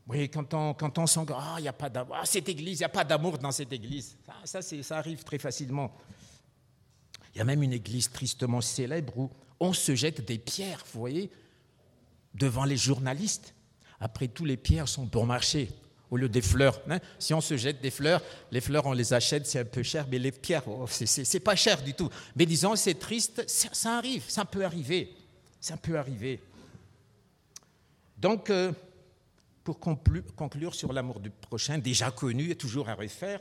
Oui, 0.06 0.30
quand 0.30 0.54
on, 0.54 0.74
quand 0.74 0.98
on 0.98 1.06
sent 1.06 1.26
ah, 1.34 1.56
il 1.58 1.62
n'y 1.62 1.68
a 1.68 1.72
pas 1.72 1.90
d'amour, 1.90 2.16
ah, 2.18 2.24
cette 2.24 2.48
église, 2.48 2.78
il 2.78 2.82
n'y 2.82 2.86
a 2.86 2.90
pas 2.90 3.04
d'amour 3.04 3.38
dans 3.38 3.52
cette 3.52 3.72
église. 3.72 4.16
Ça, 4.44 4.62
ça, 4.62 4.82
ça 4.82 4.98
arrive 4.98 5.22
très 5.22 5.38
facilement. 5.38 5.94
Il 7.34 7.38
y 7.38 7.40
a 7.42 7.44
même 7.44 7.62
une 7.62 7.74
église 7.74 8.10
tristement 8.10 8.60
célèbre 8.60 9.16
où 9.18 9.30
on 9.60 9.72
se 9.72 9.94
jette 9.94 10.24
des 10.26 10.38
pierres, 10.38 10.82
vous 10.92 11.00
voyez, 11.00 11.30
devant 12.34 12.64
les 12.64 12.76
journalistes. 12.76 13.54
Après 14.00 14.28
tout, 14.28 14.44
les 14.44 14.56
pierres 14.56 14.88
sont 14.88 15.04
bon 15.04 15.26
marché 15.26 15.68
au 16.10 16.16
lieu 16.16 16.28
des 16.28 16.42
fleurs. 16.42 16.80
Hein. 16.88 16.98
Si 17.18 17.34
on 17.34 17.40
se 17.40 17.56
jette 17.56 17.80
des 17.80 17.90
fleurs, 17.90 18.22
les 18.50 18.60
fleurs, 18.60 18.86
on 18.86 18.92
les 18.92 19.12
achète, 19.12 19.46
c'est 19.46 19.60
un 19.60 19.64
peu 19.64 19.82
cher, 19.82 20.06
mais 20.10 20.18
les 20.18 20.32
pierres, 20.32 20.62
oh, 20.66 20.86
c'est 20.88 21.40
pas 21.40 21.56
cher 21.56 21.82
du 21.82 21.94
tout. 21.94 22.08
Mais 22.36 22.46
disons, 22.46 22.76
c'est 22.76 22.98
triste, 22.98 23.44
ça, 23.46 23.98
arrive, 23.98 24.24
ça 24.28 24.44
peut 24.44 24.64
arriver. 24.64 25.14
Ça 25.60 25.76
peut 25.76 25.98
arriver. 25.98 26.40
Donc, 28.16 28.50
euh, 28.50 28.72
pour 29.64 29.78
conclure 29.80 30.74
sur 30.74 30.92
l'amour 30.92 31.20
du 31.20 31.30
prochain, 31.30 31.78
déjà 31.78 32.10
connu 32.10 32.50
et 32.50 32.56
toujours 32.56 32.88
à 32.88 32.94
refaire, 32.94 33.40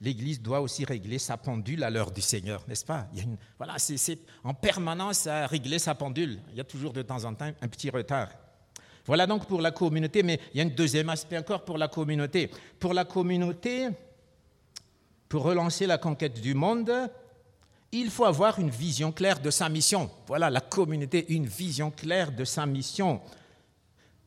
l'Église 0.00 0.40
doit 0.40 0.60
aussi 0.60 0.84
régler 0.84 1.18
sa 1.18 1.36
pendule 1.36 1.84
à 1.84 1.90
l'heure 1.90 2.10
du 2.10 2.20
Seigneur, 2.20 2.64
n'est-ce 2.66 2.84
pas? 2.84 3.06
Voilà, 3.58 3.78
c'est 3.78 4.18
en 4.42 4.54
permanence 4.54 5.26
à 5.26 5.46
régler 5.46 5.78
sa 5.78 5.94
pendule. 5.94 6.40
Il 6.50 6.56
y 6.56 6.60
a 6.60 6.64
toujours 6.64 6.92
de 6.92 7.02
temps 7.02 7.24
en 7.24 7.34
temps 7.34 7.52
un 7.60 7.68
petit 7.68 7.90
retard. 7.90 8.28
Voilà 9.06 9.26
donc 9.26 9.46
pour 9.46 9.60
la 9.60 9.70
communauté, 9.70 10.22
mais 10.22 10.38
il 10.54 10.58
y 10.58 10.60
a 10.60 10.64
un 10.64 10.68
deuxième 10.68 11.08
aspect 11.08 11.38
encore 11.38 11.64
pour 11.64 11.78
la 11.78 11.88
communauté. 11.88 12.50
Pour 12.78 12.94
la 12.94 13.04
communauté, 13.04 13.88
pour 15.28 15.42
relancer 15.42 15.86
la 15.86 15.98
conquête 15.98 16.40
du 16.40 16.54
monde, 16.54 16.92
il 17.90 18.10
faut 18.10 18.24
avoir 18.24 18.58
une 18.58 18.70
vision 18.70 19.12
claire 19.12 19.40
de 19.40 19.50
sa 19.50 19.68
mission. 19.68 20.10
Voilà, 20.26 20.50
la 20.50 20.60
communauté, 20.60 21.26
une 21.32 21.46
vision 21.46 21.90
claire 21.90 22.32
de 22.32 22.44
sa 22.44 22.64
mission 22.64 23.20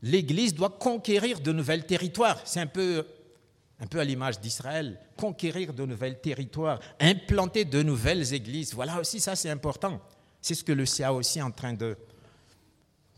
l'Église 0.06 0.54
doit 0.54 0.70
conquérir 0.70 1.40
de 1.40 1.52
nouveaux 1.52 1.78
territoires. 1.78 2.40
C'est 2.46 2.60
un 2.60 2.68
peu, 2.68 3.06
un 3.80 3.88
peu 3.88 4.00
à 4.00 4.04
l'image 4.04 4.40
d'Israël, 4.40 5.00
conquérir 5.18 5.74
de 5.74 5.84
nouveaux 5.86 6.14
territoires, 6.14 6.80
implanter 7.00 7.66
de 7.66 7.82
nouvelles 7.82 8.34
églises. 8.34 8.74
Voilà 8.74 9.00
aussi, 9.00 9.20
ça 9.20 9.36
c'est 9.36 9.50
important. 9.50 10.00
C'est 10.42 10.54
ce 10.54 10.64
que 10.64 10.72
le 10.72 10.86
CA 10.86 11.12
aussi 11.12 11.40
est 11.40 11.42
en 11.44 11.52
train 11.52 11.74
de, 11.74 11.98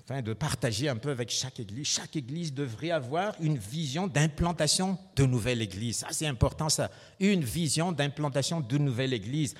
de 0.09 0.33
partager 0.33 0.87
un 0.87 0.95
peu 0.95 1.09
avec 1.09 1.29
chaque 1.29 1.59
église. 1.59 1.87
Chaque 1.87 2.15
église 2.15 2.53
devrait 2.53 2.91
avoir 2.91 3.33
une 3.41 3.57
vision 3.57 4.07
d'implantation 4.07 4.97
de 5.15 5.25
nouvelles 5.25 5.61
églises. 5.61 5.97
Ça 5.97 6.07
c'est 6.11 6.27
important, 6.27 6.69
ça. 6.69 6.89
Une 7.19 7.43
vision 7.43 7.91
d'implantation 7.91 8.61
de 8.61 8.77
nouvelles 8.77 9.13
églises. 9.13 9.53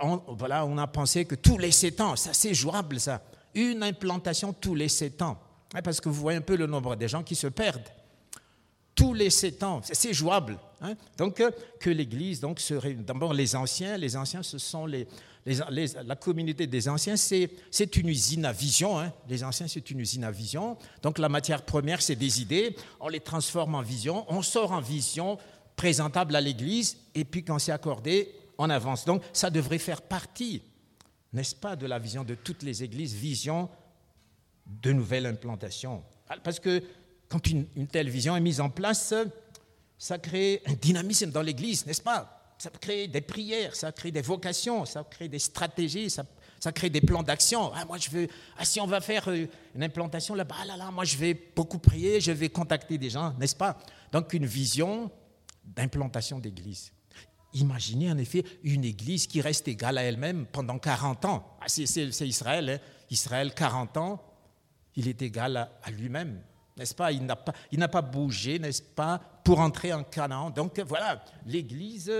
On, 0.00 0.20
on 0.28 0.78
a 0.78 0.86
pensé 0.86 1.24
que 1.24 1.34
tous 1.34 1.58
les 1.58 1.72
sept 1.72 2.00
ans, 2.00 2.14
ça 2.14 2.32
c'est 2.32 2.54
jouable, 2.54 3.00
ça. 3.00 3.22
Une 3.54 3.82
implantation 3.82 4.52
tous 4.52 4.74
les 4.74 4.88
sept 4.88 5.20
ans. 5.20 5.38
Parce 5.82 6.00
que 6.00 6.08
vous 6.08 6.20
voyez 6.20 6.38
un 6.38 6.42
peu 6.42 6.56
le 6.56 6.66
nombre 6.66 6.94
des 6.94 7.08
gens 7.08 7.24
qui 7.24 7.34
se 7.34 7.48
perdent. 7.48 7.88
Tous 8.94 9.14
les 9.14 9.30
sept 9.30 9.62
ans, 9.62 9.80
c'est 9.82 10.14
jouable. 10.14 10.58
Hein. 10.80 10.94
Donc, 11.16 11.42
que 11.80 11.90
l'Église, 11.90 12.40
donc, 12.40 12.60
serait 12.60 12.94
d'abord 12.94 13.34
les 13.34 13.56
anciens, 13.56 13.96
les 13.96 14.16
anciens, 14.16 14.42
ce 14.42 14.58
sont 14.58 14.86
les, 14.86 15.06
la 15.46 16.16
communauté 16.16 16.66
des 16.66 16.88
anciens, 16.88 17.16
c'est 17.16 17.96
une 17.96 18.08
usine 18.08 18.44
à 18.44 18.52
vision. 18.52 18.98
Hein. 18.98 19.12
Les 19.28 19.44
anciens, 19.44 19.68
c'est 19.68 19.90
une 19.90 20.00
usine 20.00 20.24
à 20.24 20.30
vision. 20.30 20.76
Donc, 21.02 21.18
la 21.18 21.28
matière 21.28 21.62
première, 21.62 22.02
c'est 22.02 22.16
des 22.16 22.40
idées. 22.42 22.76
On 23.00 23.08
les 23.08 23.20
transforme 23.20 23.74
en 23.74 23.82
vision. 23.82 24.24
On 24.28 24.42
sort 24.42 24.72
en 24.72 24.80
vision 24.80 25.38
présentable 25.76 26.36
à 26.36 26.40
l'Église. 26.40 26.98
Et 27.14 27.24
puis, 27.24 27.44
quand 27.44 27.58
c'est 27.58 27.72
accordé, 27.72 28.34
on 28.58 28.68
avance. 28.68 29.04
Donc, 29.04 29.22
ça 29.32 29.50
devrait 29.50 29.78
faire 29.78 30.02
partie, 30.02 30.62
n'est-ce 31.32 31.54
pas, 31.54 31.76
de 31.76 31.86
la 31.86 31.98
vision 31.98 32.24
de 32.24 32.34
toutes 32.34 32.62
les 32.62 32.82
églises, 32.82 33.14
vision 33.14 33.70
de 34.66 34.92
nouvelles 34.92 35.26
implantations. 35.26 36.02
Parce 36.42 36.60
que 36.60 36.82
quand 37.28 37.46
une, 37.46 37.66
telle 37.90 38.08
vision 38.08 38.36
est 38.36 38.40
mise 38.40 38.60
en 38.60 38.70
place, 38.70 39.14
ça 39.98 40.18
crée 40.18 40.62
un 40.66 40.74
dynamisme 40.74 41.30
dans 41.30 41.42
l'Église, 41.42 41.84
n'est-ce 41.86 42.02
pas? 42.02 42.54
Ça 42.58 42.70
crée 42.70 43.06
des 43.06 43.20
prières, 43.20 43.74
ça 43.76 43.92
crée 43.92 44.10
des 44.10 44.22
vocations, 44.22 44.84
ça 44.84 45.04
crée 45.08 45.28
des 45.28 45.38
stratégies, 45.38 46.10
ça, 46.10 46.72
crée 46.72 46.90
des 46.90 47.00
plans 47.00 47.22
d'action. 47.22 47.72
Ah, 47.74 47.84
moi, 47.84 47.98
je 47.98 48.10
veux, 48.10 48.28
ah, 48.56 48.64
si 48.64 48.80
on 48.80 48.86
va 48.86 49.00
faire 49.00 49.28
euh, 49.28 49.46
une 49.74 49.82
implantation 49.82 50.34
là-bas, 50.34 50.56
ah 50.62 50.64
là, 50.64 50.76
là, 50.76 50.90
moi, 50.90 51.04
je 51.04 51.16
vais 51.16 51.34
beaucoup 51.34 51.78
prier, 51.78 52.20
je 52.20 52.32
vais 52.32 52.48
contacter 52.48 52.98
des 52.98 53.10
gens, 53.10 53.32
n'est-ce 53.38 53.54
pas? 53.54 53.78
Donc, 54.10 54.32
une 54.32 54.46
vision 54.46 55.10
d'implantation 55.64 56.38
d'Église. 56.38 56.92
Imaginez 57.54 58.10
en 58.10 58.18
effet 58.18 58.44
une 58.62 58.84
Église 58.84 59.26
qui 59.26 59.40
reste 59.40 59.68
égale 59.68 59.98
à 59.98 60.02
elle-même 60.02 60.46
pendant 60.46 60.78
40 60.78 61.24
ans. 61.24 61.56
Ah, 61.60 61.66
c'est 61.68 61.84
Israël, 62.26 62.68
hein. 62.68 62.78
Israël 63.10 63.54
40 63.54 63.96
ans, 63.96 64.22
il 64.96 65.08
est 65.08 65.22
égal 65.22 65.56
à, 65.56 65.90
lui-même, 65.90 66.42
n'est-ce 66.78 66.94
pas? 66.94 67.12
Il 67.12 67.24
n'a 67.24 67.88
pas, 67.88 68.02
bougé, 68.02 68.58
n'est-ce 68.58 68.82
pas, 68.82 69.20
pour 69.44 69.60
entrer 69.60 69.92
en 69.92 70.04
Canaan. 70.04 70.50
Donc 70.50 70.78
voilà, 70.80 71.22
l'Église 71.46 72.12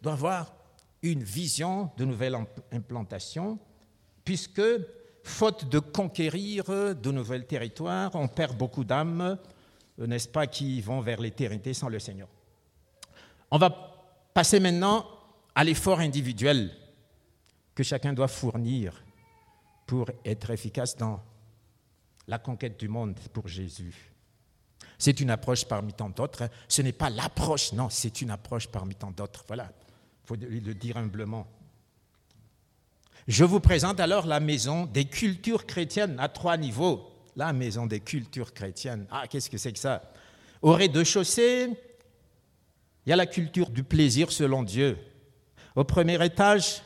doit 0.00 0.12
avoir 0.12 0.54
une 1.02 1.22
vision 1.22 1.90
de 1.96 2.04
nouvelle 2.04 2.36
implantation, 2.72 3.58
puisque, 4.24 4.62
faute 5.22 5.68
de 5.68 5.78
conquérir 5.78 6.64
de 6.94 7.10
nouveaux 7.10 7.38
territoires, 7.38 8.10
on 8.14 8.28
perd 8.28 8.56
beaucoup 8.56 8.84
d'âmes, 8.84 9.38
n'est-ce 9.98 10.28
pas, 10.28 10.46
qui 10.46 10.80
vont 10.80 11.00
vers 11.00 11.20
l'éternité 11.20 11.74
sans 11.74 11.88
le 11.88 11.98
Seigneur. 11.98 12.28
On 13.50 13.58
va 13.58 13.70
passer 14.32 14.60
maintenant 14.60 15.06
à 15.54 15.64
l'effort 15.64 16.00
individuel 16.00 16.70
que 17.74 17.82
chacun 17.82 18.12
doit 18.12 18.28
fournir 18.28 19.02
pour 19.86 20.08
être 20.24 20.50
efficace 20.50 20.96
dans 20.96 21.20
la 22.28 22.38
conquête 22.38 22.78
du 22.78 22.88
monde 22.88 23.18
pour 23.32 23.48
Jésus. 23.48 24.12
C'est 24.98 25.20
une 25.20 25.30
approche 25.30 25.64
parmi 25.64 25.92
tant 25.92 26.10
d'autres. 26.10 26.48
Ce 26.68 26.82
n'est 26.82 26.92
pas 26.92 27.10
l'approche, 27.10 27.72
non, 27.72 27.88
c'est 27.88 28.20
une 28.20 28.30
approche 28.30 28.68
parmi 28.68 28.94
tant 28.94 29.10
d'autres. 29.10 29.44
Voilà, 29.46 29.72
il 30.24 30.26
faut 30.26 30.36
le 30.36 30.74
dire 30.74 30.96
humblement. 30.96 31.46
Je 33.26 33.44
vous 33.44 33.60
présente 33.60 34.00
alors 34.00 34.26
la 34.26 34.40
maison 34.40 34.86
des 34.86 35.04
cultures 35.04 35.66
chrétiennes 35.66 36.18
à 36.18 36.28
trois 36.28 36.56
niveaux. 36.56 37.06
La 37.36 37.52
maison 37.52 37.86
des 37.86 38.00
cultures 38.00 38.52
chrétiennes. 38.52 39.06
Ah, 39.10 39.26
qu'est-ce 39.28 39.48
que 39.48 39.56
c'est 39.56 39.72
que 39.72 39.78
ça? 39.78 40.02
Au 40.62 40.72
rez-de-chaussée, 40.72 41.68
il 43.06 43.10
y 43.10 43.12
a 43.12 43.16
la 43.16 43.26
culture 43.26 43.70
du 43.70 43.84
plaisir 43.84 44.32
selon 44.32 44.62
Dieu. 44.62 44.98
Au 45.76 45.84
premier 45.84 46.22
étage, 46.24 46.82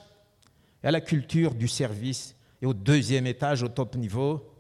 il 0.82 0.86
y 0.86 0.88
a 0.88 0.92
la 0.92 1.00
culture 1.00 1.54
du 1.54 1.66
service. 1.66 2.36
Et 2.60 2.66
au 2.66 2.74
deuxième 2.74 3.26
étage, 3.26 3.62
au 3.62 3.68
top 3.68 3.96
niveau, 3.96 4.53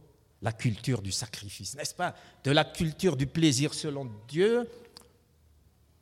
la 0.44 0.52
culture 0.52 1.00
du 1.00 1.10
sacrifice, 1.10 1.74
n'est-ce 1.74 1.94
pas? 1.94 2.14
De 2.44 2.50
la 2.50 2.64
culture 2.64 3.16
du 3.16 3.26
plaisir 3.26 3.72
selon 3.72 4.10
Dieu, 4.28 4.68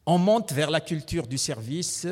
on 0.04 0.18
monte 0.18 0.50
vers 0.50 0.68
la 0.68 0.80
culture 0.80 1.28
du 1.28 1.38
service 1.38 2.08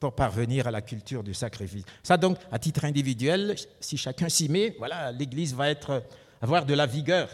pour 0.00 0.12
parvenir 0.12 0.66
à 0.66 0.72
la 0.72 0.82
culture 0.82 1.22
du 1.22 1.34
sacrifice. 1.34 1.84
Ça 2.02 2.16
donc, 2.16 2.36
à 2.50 2.58
titre 2.58 2.84
individuel, 2.84 3.54
si 3.78 3.96
chacun 3.96 4.28
s'y 4.28 4.48
met, 4.48 4.74
voilà, 4.78 5.12
l'Église 5.12 5.54
va 5.54 5.70
être, 5.70 6.02
avoir 6.42 6.66
de 6.66 6.74
la 6.74 6.84
vigueur. 6.84 7.30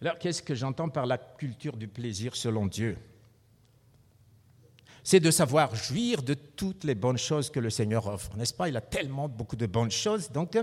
Alors, 0.00 0.18
qu'est-ce 0.18 0.42
que 0.42 0.56
j'entends 0.56 0.88
par 0.88 1.06
la 1.06 1.16
culture 1.16 1.76
du 1.76 1.86
plaisir 1.86 2.34
selon 2.34 2.66
Dieu? 2.66 2.98
C'est 5.04 5.20
de 5.20 5.30
savoir 5.30 5.76
jouir 5.76 6.24
de 6.24 6.34
toutes 6.34 6.82
les 6.82 6.96
bonnes 6.96 7.18
choses 7.18 7.50
que 7.50 7.60
le 7.60 7.70
Seigneur 7.70 8.08
offre, 8.08 8.36
n'est-ce 8.36 8.54
pas? 8.54 8.68
Il 8.68 8.76
a 8.76 8.80
tellement 8.80 9.28
beaucoup 9.28 9.56
de 9.56 9.66
bonnes 9.66 9.92
choses, 9.92 10.28
donc 10.32 10.58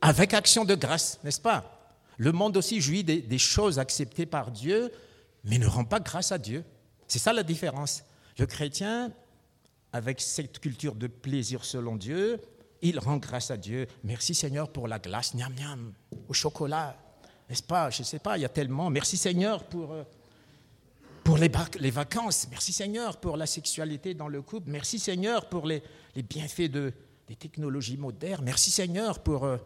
avec 0.00 0.32
action 0.32 0.64
de 0.64 0.74
grâce, 0.74 1.18
n'est-ce 1.22 1.40
pas? 1.42 1.76
Le 2.20 2.32
monde 2.32 2.58
aussi 2.58 2.82
jouit 2.82 3.02
des, 3.02 3.38
choses 3.38 3.78
acceptées 3.78 4.26
par 4.26 4.50
Dieu, 4.50 4.92
mais 5.42 5.56
ne 5.56 5.66
rend 5.66 5.86
pas 5.86 6.00
grâce 6.00 6.32
à 6.32 6.36
Dieu. 6.36 6.66
C'est 7.08 7.18
ça 7.18 7.32
la 7.32 7.42
différence. 7.42 8.04
Le 8.36 8.44
chrétien, 8.44 9.10
avec 9.94 10.20
cette 10.20 10.58
culture 10.58 10.96
de 10.96 11.06
plaisir 11.06 11.64
selon 11.64 11.96
Dieu, 11.96 12.38
il 12.82 12.98
rend 12.98 13.16
grâce 13.16 13.50
à 13.50 13.56
Dieu. 13.56 13.86
Merci 14.04 14.34
Seigneur 14.34 14.70
pour 14.70 14.86
la 14.86 14.98
glace, 14.98 15.32
niam 15.32 15.54
niam, 15.54 15.94
au 16.28 16.34
chocolat, 16.34 16.94
n'est-ce 17.48 17.62
pas? 17.62 17.88
Je 17.88 18.00
ne 18.00 18.04
sais 18.04 18.18
pas, 18.18 18.36
il 18.36 18.42
y 18.42 18.44
a 18.44 18.50
tellement. 18.50 18.90
Merci 18.90 19.16
Seigneur 19.16 19.64
pour, 19.64 19.92
euh, 19.92 20.02
pour 21.24 21.38
les, 21.38 21.50
les, 21.78 21.90
vacances. 21.90 22.48
Merci 22.50 22.74
Seigneur 22.74 23.16
pour 23.16 23.38
la 23.38 23.46
sexualité 23.46 24.12
dans 24.12 24.28
le 24.28 24.42
couple. 24.42 24.68
Merci 24.70 24.98
Seigneur 24.98 25.48
pour 25.48 25.66
les, 25.66 25.82
bienfaits 26.28 26.70
de, 26.70 26.92
des 27.28 27.36
technologies 27.36 27.96
modernes. 27.96 28.44
Merci 28.44 28.70
Seigneur 28.70 29.20
pour 29.20 29.44
euh, 29.44 29.56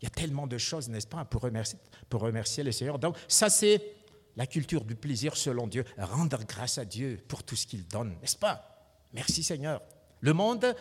il 0.00 0.04
y 0.04 0.06
a 0.06 0.10
tellement 0.10 0.46
de 0.46 0.58
choses, 0.58 0.88
n'est-ce 0.88 1.06
pas, 1.06 1.24
pour 1.24 1.42
remercier, 1.42 2.62
le 2.64 2.72
Seigneur. 2.72 2.98
Donc, 2.98 3.16
ça, 3.26 3.50
c'est 3.50 3.82
la 4.36 4.46
culture 4.46 4.84
du 4.84 4.94
plaisir 4.94 5.36
selon 5.36 5.66
Dieu, 5.66 5.84
rendre 5.96 6.38
grâce 6.44 6.78
à 6.78 6.84
Dieu 6.84 7.18
pour 7.26 7.42
tout 7.42 7.56
ce 7.56 7.66
qu'il 7.66 7.86
donne, 7.86 8.16
n'est-ce 8.20 8.36
pas? 8.36 8.64
Merci 9.12 9.42
Seigneur. 9.42 9.82
Le 10.20 10.32
monde 10.32 10.76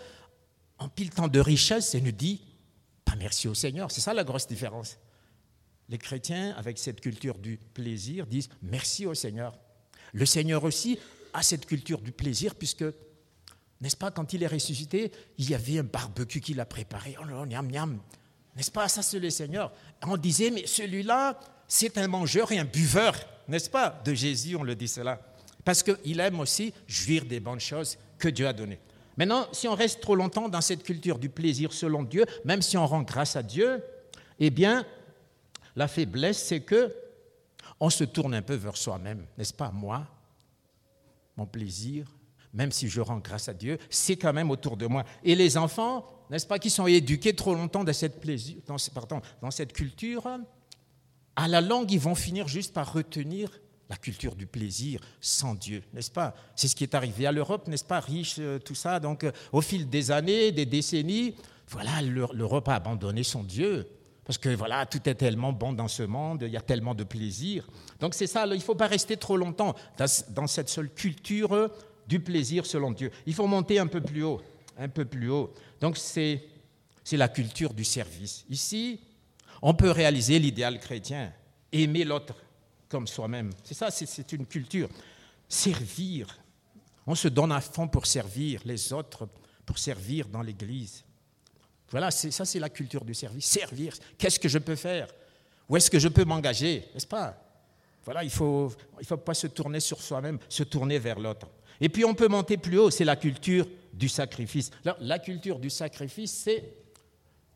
empile 0.78 1.10
tant 1.10 1.28
de 1.28 1.40
richesses 1.40 1.96
et 1.96 2.02
nous 2.02 2.12
dit 2.12 2.44
pas 3.06 3.16
merci 3.16 3.48
au 3.48 3.54
Seigneur. 3.54 3.90
C'est 3.90 4.02
ça 4.02 4.14
la 4.14 4.24
grosse 4.24 4.48
différence. 4.48 4.98
Les 5.90 5.98
chrétiens, 5.98 6.54
avec 6.58 6.78
cette 6.78 7.00
culture 7.00 7.38
du 7.38 7.58
plaisir, 7.58 8.28
disent 8.28 8.50
merci 8.62 9.06
au 9.06 9.14
Seigneur. 9.14 9.58
Le 10.14 10.26
Seigneur 10.26 10.64
aussi 10.64 11.00
a 11.34 11.42
cette 11.42 11.66
culture 11.66 12.02
du 12.02 12.12
plaisir, 12.12 12.56
puisque, 12.56 12.84
n'est-ce 13.80 13.96
pas, 13.96 14.12
quand 14.12 14.34
il 14.34 14.44
est 14.44 14.48
ressuscité, 14.48 15.12
il 15.38 15.50
y 15.50 15.56
avait 15.56 15.80
un 15.80 15.84
barbecue 15.84 16.42
qu'il 16.42 16.60
a 16.60 16.66
préparé. 16.66 17.16
Oh 17.22 17.26
non, 17.26 17.46
niam, 17.46 17.68
niam. 17.68 18.00
N'est-ce 18.58 18.72
pas? 18.72 18.88
Ça, 18.88 19.04
c'est 19.04 19.20
le 19.20 19.30
Seigneur. 19.30 19.72
On 20.02 20.18
disait, 20.18 20.50
mais 20.50 20.66
celui-là, 20.66 21.40
c'est 21.68 21.98
un 22.00 22.08
mangeur 22.08 22.52
et 22.52 22.58
un 22.58 22.66
buveur, 22.66 23.16
n'est-ce 23.48 23.70
pas? 23.70 24.02
De 24.04 24.16
Jésus, 24.16 24.56
on 24.56 24.64
le 24.64 24.76
dit 24.76 24.88
cela. 24.88 25.22
Parce 25.64 25.84
qu'il 25.84 26.20
aime 26.20 26.40
aussi 26.40 26.74
jouir 26.88 27.24
des 27.24 27.40
bonnes 27.40 27.60
choses 27.60 27.98
que 28.18 28.28
Dieu 28.30 28.48
a 28.48 28.54
données. 28.54 28.80
Maintenant, 29.16 29.48
si 29.52 29.68
on 29.68 29.76
reste 29.76 30.02
trop 30.02 30.16
longtemps 30.16 30.50
dans 30.50 30.62
cette 30.62 30.84
culture 30.84 31.20
du 31.20 31.30
plaisir 31.30 31.72
selon 31.72 32.04
Dieu, 32.04 32.26
même 32.46 32.62
si 32.62 32.78
on 32.78 32.88
rend 32.88 33.04
grâce 33.04 33.36
à 33.36 33.44
Dieu, 33.44 33.84
eh 34.40 34.50
bien, 34.50 34.86
la 35.76 35.88
faiblesse, 35.88 36.44
c'est 36.44 36.62
que 36.62 36.96
on 37.80 37.92
se 37.92 38.04
tourne 38.06 38.34
un 38.34 38.42
peu 38.42 38.56
vers 38.56 38.76
soi-même, 38.76 39.26
n'est-ce 39.38 39.54
pas? 39.54 39.70
Moi, 39.70 40.04
mon 41.36 41.46
plaisir, 41.46 42.08
même 42.54 42.72
si 42.72 42.90
je 42.90 43.02
rends 43.02 43.20
grâce 43.20 43.50
à 43.50 43.54
Dieu, 43.54 43.78
c'est 43.90 44.16
quand 44.16 44.34
même 44.34 44.50
autour 44.50 44.78
de 44.78 44.88
moi. 44.88 45.04
Et 45.24 45.36
les 45.36 45.58
enfants, 45.58 46.08
n'est-ce 46.30 46.48
pas, 46.48 46.60
qui 46.60 46.70
sont 46.70 46.88
éduqués 46.88 47.36
trop 47.36 47.54
longtemps 47.54 47.84
dans 47.84 47.94
cette, 47.94 48.20
plaisir, 48.20 48.58
pardon, 48.94 49.22
dans 49.42 49.52
cette 49.52 49.74
culture, 49.74 50.28
à 51.36 51.48
la 51.48 51.62
langue, 51.62 51.92
ils 51.92 52.00
vont 52.00 52.16
finir 52.16 52.48
juste 52.48 52.74
par 52.74 52.94
retenir 52.94 53.50
la 53.90 53.96
culture 53.96 54.36
du 54.36 54.48
plaisir 54.48 55.00
sans 55.22 55.56
Dieu, 55.56 55.82
n'est-ce 55.94 56.12
pas? 56.12 56.36
C'est 56.56 56.68
ce 56.68 56.76
qui 56.76 56.84
est 56.84 56.96
arrivé 56.96 57.26
à 57.26 57.32
l'Europe, 57.32 57.68
n'est-ce 57.68 57.86
pas 57.86 58.00
Riche, 58.00 58.36
euh, 58.40 58.60
tout 58.60 58.76
ça? 58.76 59.00
Donc, 59.00 59.24
euh, 59.24 59.32
au 59.54 59.62
fil 59.62 59.90
des 59.90 60.12
années, 60.12 60.52
des 60.52 60.66
décennies, 60.66 61.36
voilà, 61.70 62.02
l'Europe 62.02 62.68
a 62.70 62.76
abandonné 62.76 63.24
son 63.24 63.44
Dieu. 63.44 63.88
Parce 64.26 64.38
que 64.38 64.50
voilà, 64.50 64.86
tout 64.86 65.08
est 65.08 65.16
tellement 65.16 65.54
bon 65.54 65.72
dans 65.72 65.88
ce 65.88 66.04
monde, 66.04 66.44
il 66.46 66.52
y 66.52 66.58
a 66.58 66.62
tellement 66.62 66.94
de 66.94 67.06
plaisir. 67.06 67.66
Donc 68.02 68.14
c'est 68.14 68.28
ça, 68.28 68.46
il 68.46 68.56
ne 68.56 68.60
faut 68.60 68.76
pas 68.76 68.88
rester 68.88 69.16
trop 69.16 69.38
longtemps 69.38 69.74
dans 69.98 70.48
cette 70.48 70.68
seule 70.68 70.90
culture 70.90 71.70
du 72.10 72.20
plaisir 72.20 72.66
selon 72.66 72.92
Dieu. 72.92 73.10
Il 73.26 73.34
faut 73.34 73.48
monter 73.48 73.80
un 73.80 73.88
peu 73.88 74.02
plus 74.02 74.24
haut, 74.24 74.42
un 74.78 74.90
peu 74.90 75.06
plus 75.06 75.30
haut. 75.30 75.54
Donc 75.82 75.98
c'est 75.98 76.42
la 77.12 77.28
culture 77.28 77.74
du 77.74 77.84
service. 77.84 78.46
Ici, 78.50 79.00
on 79.62 79.74
peut 79.74 79.92
réaliser 79.92 80.40
l'idéal 80.40 80.80
chrétien, 80.80 81.34
aimer 81.72 82.04
l'autre, 82.04 82.36
comme 82.90 83.08
soi-même. 83.08 83.52
C'est 83.64 83.74
ça, 83.74 83.92
c'est 83.92 84.32
une 84.34 84.46
culture. 84.46 84.90
Servir. 85.50 86.38
On 87.06 87.16
se 87.16 87.28
donne 87.28 87.52
à 87.52 87.62
fond 87.62 87.88
pour 87.88 88.06
servir 88.06 88.62
les 88.66 88.94
autres, 88.94 89.28
pour 89.66 89.78
servir 89.78 90.28
dans 90.28 90.42
l'Église. 90.42 91.04
Voilà, 91.90 92.12
ça 92.12 92.46
c'est 92.46 92.60
la 92.60 92.70
culture 92.70 93.04
du 93.04 93.14
service. 93.14 93.46
Servir. 93.46 93.94
Qu'est-ce 94.18 94.40
que 94.40 94.50
je 94.50 94.58
peux 94.58 94.76
faire? 94.76 95.08
Où 95.70 95.76
est-ce 95.78 95.90
que 95.90 96.00
je 96.00 96.08
peux 96.08 96.26
m'engager? 96.26 96.86
N'est-ce 96.94 97.08
pas? 97.08 97.42
Voilà, 98.04 98.24
il 98.24 98.28
ne 98.28 98.32
faut, 98.32 98.72
il 99.00 99.06
faut 99.06 99.18
pas 99.18 99.34
se 99.34 99.48
tourner 99.48 99.80
sur 99.82 100.02
soi-même, 100.02 100.40
se 100.48 100.64
tourner 100.64 101.00
vers 101.00 101.20
l'autre. 101.20 101.48
Et 101.82 101.90
puis 101.90 102.06
on 102.06 102.14
peut 102.14 102.30
monter 102.30 102.58
plus 102.58 102.78
haut, 102.78 102.90
c'est 102.90 103.04
la 103.04 103.16
culture 103.18 103.68
du 103.98 104.10
sacrifice. 104.10 104.72
la 105.00 105.20
culture 105.20 105.60
du 105.60 105.70
sacrifice, 105.70 106.32
c'est 106.32 106.74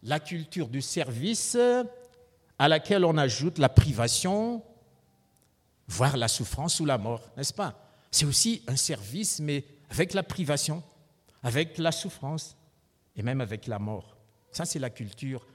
la 0.04 0.19
culture 0.19 0.67
du 0.67 0.82
service 0.82 1.58
à 2.58 2.67
laquelle 2.67 3.06
on 3.06 3.17
ajoute 3.17 3.58
la 3.58 3.69
privation, 3.69 4.63
voire 5.88 6.17
la 6.17 6.27
souffrance 6.27 6.80
ou 6.80 6.86
la 6.86 6.97
mort, 6.97 7.21
n'est-ce 7.38 7.54
pas? 7.54 7.91
C'est 8.12 8.25
aussi 8.25 8.63
un 8.67 8.75
service, 8.75 9.39
mais 9.39 9.63
avec 9.89 10.13
la 10.13 10.23
privation, 10.23 10.84
avec 11.43 11.77
la 11.77 11.91
souffrance 11.91 12.56
et 13.15 13.23
même 13.23 13.41
avec 13.41 13.67
la 13.67 13.80
mort. 13.80 14.17
Ça, 14.51 14.65
c'est 14.65 14.80
la 14.80 14.89
culture 14.89 15.45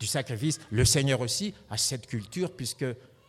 du 0.00 0.06
sacrifice. 0.06 0.58
Le 0.70 0.84
Seigneur 0.84 1.20
aussi 1.20 1.54
a 1.70 1.76
cette 1.76 2.06
culture, 2.06 2.56
puisque 2.56 2.86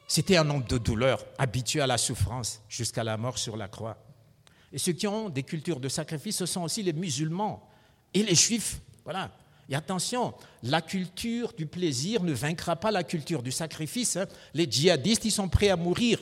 c'était 0.08 0.38
un 0.38 0.49
homme 0.49 0.63
de 0.63 0.77
douleur, 0.77 1.25
habitué 1.38 1.82
à 1.82 1.88
la 1.88 1.97
souffrance 1.97 2.62
jusqu'à 2.67 3.03
la 3.03 3.17
mort 3.17 3.38
sur 3.38 3.58
la 3.58 3.67
croix. 3.67 3.97
Et 4.73 4.79
ceux 4.79 4.93
qui 4.93 5.07
ont 5.07 5.29
des 5.29 5.43
cultures 5.43 5.79
de 5.79 5.88
sacrifice, 5.88 6.38
ce 6.38 6.45
sont 6.45 6.63
aussi 6.63 6.81
les 6.83 6.93
musulmans 6.93 7.69
et 8.13 8.23
les 8.23 8.36
juifs. 8.36 8.81
Voilà. 9.03 9.31
Et 9.69 9.75
attention, 9.75 10.33
la 10.63 10.81
culture 10.81 11.53
du 11.53 11.67
plaisir 11.67 12.23
ne 12.23 12.33
vaincra 12.33 12.75
pas 12.75 12.91
la 12.91 13.03
culture 13.03 13.43
du 13.43 13.51
sacrifice. 13.51 14.17
Hein. 14.17 14.25
Les 14.53 14.69
djihadistes, 14.69 15.25
ils 15.25 15.31
sont 15.31 15.47
prêts 15.47 15.69
à 15.69 15.77
mourir 15.77 16.19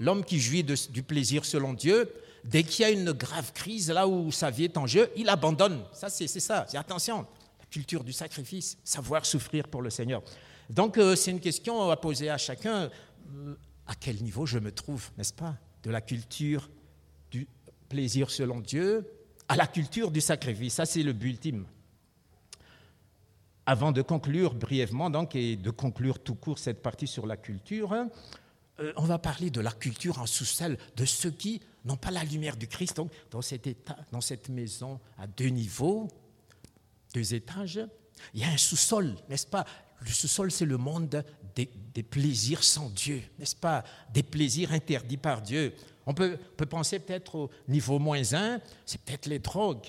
l'homme 0.00 0.24
qui 0.24 0.40
jouit 0.40 0.64
du 0.64 1.02
plaisir 1.02 1.44
selon 1.44 1.74
Dieu, 1.74 2.10
dès 2.42 2.64
qu'il 2.64 2.82
y 2.82 2.84
a 2.86 2.90
une 2.90 3.12
grave 3.12 3.52
crise, 3.52 3.90
là 3.90 4.08
où 4.08 4.32
sa 4.32 4.50
vie 4.50 4.64
est 4.64 4.78
en 4.78 4.86
jeu, 4.86 5.10
il 5.14 5.28
abandonne. 5.28 5.84
Ça, 5.92 6.08
c'est 6.08 6.26
ça. 6.26 6.66
attention, 6.74 7.26
la 7.58 7.66
culture 7.66 8.02
du 8.02 8.12
sacrifice, 8.12 8.78
savoir 8.82 9.26
souffrir 9.26 9.68
pour 9.68 9.82
le 9.82 9.90
Seigneur. 9.90 10.22
Donc, 10.70 10.96
euh, 10.96 11.14
c'est 11.14 11.30
une 11.30 11.40
question 11.40 11.90
à 11.90 11.96
poser 11.96 12.30
à 12.30 12.38
chacun. 12.38 12.90
Euh, 13.36 13.54
à 13.86 13.94
quel 13.94 14.22
niveau 14.22 14.46
je 14.46 14.58
me 14.58 14.72
trouve, 14.72 15.10
n'est-ce 15.18 15.34
pas 15.34 15.54
De 15.82 15.90
la 15.90 16.00
culture 16.00 16.70
plaisir 17.90 18.30
selon 18.30 18.60
Dieu 18.60 19.06
à 19.48 19.56
la 19.56 19.66
culture 19.66 20.10
du 20.10 20.22
sacrifice. 20.22 20.74
Ça, 20.74 20.86
c'est 20.86 21.02
le 21.02 21.12
but 21.12 21.30
ultime. 21.30 21.66
Avant 23.66 23.92
de 23.92 24.00
conclure 24.00 24.54
brièvement, 24.54 25.10
donc, 25.10 25.34
et 25.34 25.56
de 25.56 25.70
conclure 25.70 26.18
tout 26.18 26.36
court 26.36 26.58
cette 26.58 26.82
partie 26.82 27.06
sur 27.06 27.26
la 27.26 27.36
culture, 27.36 27.92
euh, 27.92 28.92
on 28.96 29.04
va 29.04 29.18
parler 29.18 29.50
de 29.50 29.60
la 29.60 29.72
culture 29.72 30.18
en 30.20 30.26
sous-sol, 30.26 30.78
de 30.96 31.04
ceux 31.04 31.30
qui 31.30 31.60
n'ont 31.84 31.96
pas 31.96 32.10
la 32.10 32.24
lumière 32.24 32.56
du 32.56 32.68
Christ. 32.68 32.96
Donc, 32.96 33.10
dans 33.30 33.42
cet 33.42 33.66
état, 33.66 33.96
dans 34.12 34.20
cette 34.20 34.48
maison 34.48 35.00
à 35.18 35.26
deux 35.26 35.48
niveaux, 35.48 36.08
deux 37.12 37.34
étages, 37.34 37.80
il 38.34 38.40
y 38.40 38.44
a 38.44 38.48
un 38.48 38.56
sous-sol, 38.56 39.16
n'est-ce 39.28 39.46
pas? 39.46 39.64
Le 40.00 40.10
sous-sol, 40.10 40.50
c'est 40.50 40.64
le 40.64 40.78
monde 40.78 41.24
des, 41.54 42.02
plaisirs 42.02 42.64
sans 42.64 42.88
Dieu, 42.88 43.22
n'est-ce 43.38 43.56
pas? 43.56 43.84
Des 44.12 44.22
plaisirs 44.22 44.72
interdits 44.72 45.18
par 45.18 45.42
Dieu. 45.42 45.74
On 46.10 46.14
peut, 46.14 46.36
peut 46.56 46.66
penser 46.66 46.98
peut-être 46.98 47.36
au 47.36 47.50
niveau 47.68 48.00
moins 48.00 48.34
1, 48.34 48.58
c'est 48.84 49.00
peut-être 49.00 49.26
les 49.26 49.38
drogues. 49.38 49.86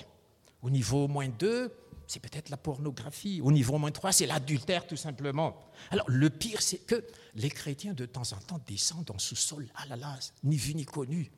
Au 0.62 0.70
niveau 0.70 1.08
moins 1.08 1.28
2, 1.28 1.74
c'est 2.06 2.20
peut-être 2.20 2.48
la 2.48 2.56
pornographie. 2.56 3.40
Au 3.42 3.50
niveau 3.50 3.76
moins 3.76 3.90
3, 3.90 4.12
c'est 4.12 4.26
l'adultère 4.26 4.86
tout 4.86 4.96
simplement. 4.96 5.56
Alors 5.90 6.08
le 6.08 6.30
pire, 6.30 6.62
c'est 6.62 6.86
que 6.86 7.04
les 7.34 7.50
chrétiens 7.50 7.92
de 7.92 8.06
temps 8.06 8.22
en 8.34 8.36
temps 8.36 8.60
descendent 8.68 9.10
en 9.10 9.18
sous-sol. 9.18 9.66
Ah 9.74 9.84
là 9.88 9.96
là, 9.96 10.16
ni 10.44 10.56
vu 10.56 10.76
ni 10.76 10.84
connu. 10.84 11.28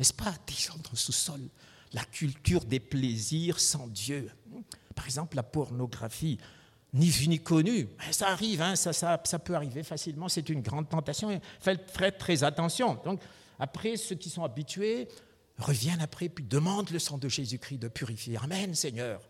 N'est-ce 0.00 0.12
pas? 0.12 0.34
Descendre 0.44 0.90
en 0.92 0.96
sous-sol. 0.96 1.40
La 1.92 2.04
culture 2.04 2.64
des 2.64 2.80
plaisirs 2.80 3.60
sans 3.60 3.86
Dieu. 3.86 4.28
Par 4.96 5.04
exemple, 5.04 5.36
la 5.36 5.44
pornographie. 5.44 6.36
Ni 6.94 7.10
vu 7.10 7.28
ni 7.28 7.38
connu. 7.38 7.88
Ça 8.10 8.30
arrive, 8.30 8.60
hein, 8.60 8.74
ça, 8.74 8.92
ça, 8.92 9.22
ça, 9.22 9.38
peut 9.38 9.54
arriver 9.54 9.84
facilement. 9.84 10.28
C'est 10.28 10.48
une 10.48 10.62
grande 10.62 10.88
tentation. 10.88 11.40
Faites 11.60 12.18
très 12.18 12.42
attention. 12.42 12.98
Donc, 13.04 13.20
après, 13.58 13.96
ceux 13.96 14.14
qui 14.14 14.30
sont 14.30 14.44
habitués 14.44 15.08
reviennent 15.58 16.00
après, 16.00 16.28
puis 16.28 16.44
demandent 16.44 16.90
le 16.90 16.98
sang 16.98 17.18
de 17.18 17.28
Jésus-Christ 17.28 17.78
de 17.78 17.88
purifier. 17.88 18.38
Amen, 18.42 18.74
Seigneur 18.74 19.20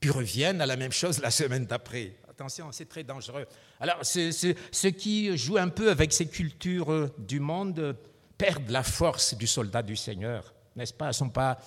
puis 0.00 0.10
reviennent 0.10 0.60
à 0.60 0.66
la 0.66 0.76
même 0.76 0.92
chose 0.92 1.20
la 1.20 1.30
semaine 1.30 1.66
d'après. 1.66 2.16
Attention, 2.28 2.72
c'est 2.72 2.88
très 2.88 3.04
dangereux. 3.04 3.46
Alors, 3.78 3.98
ceux 4.02 4.90
qui 4.90 5.36
jouent 5.36 5.58
un 5.58 5.68
peu 5.68 5.90
avec 5.90 6.12
ces 6.12 6.26
cultures 6.26 6.90
euh, 6.90 7.14
du 7.18 7.38
monde 7.38 7.96
perdent 8.38 8.70
la 8.70 8.82
force 8.82 9.34
du 9.34 9.46
soldat 9.46 9.82
du 9.82 9.94
Seigneur, 9.94 10.54
n'est-ce 10.74 10.94
pas? 10.94 11.06
Ils 11.06 11.08
ne 11.08 11.12
sont 11.12 11.28
pas 11.28 11.58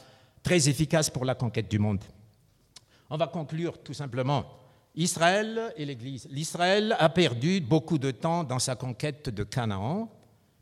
très 0.41 0.67
efficaces 0.67 1.12
pour 1.12 1.26
la 1.26 1.36
conquête 1.36 1.69
du 1.69 1.78
monde. 1.78 2.04
On 3.12 3.17
va 3.17 3.28
conclure 3.28 3.78
tout 3.84 3.93
simplement. 3.93 4.46
Israël 4.96 5.72
et 5.78 5.86
l'Église. 5.86 6.28
L'Israël 6.32 6.96
a 6.98 7.10
perdu 7.10 7.62
beaucoup 7.62 8.00
de 8.00 8.10
temps 8.10 8.43
dans 8.43 8.60
sa 8.60 8.76
conquête 8.76 9.30
de 9.30 9.43
Canaan 9.43 10.12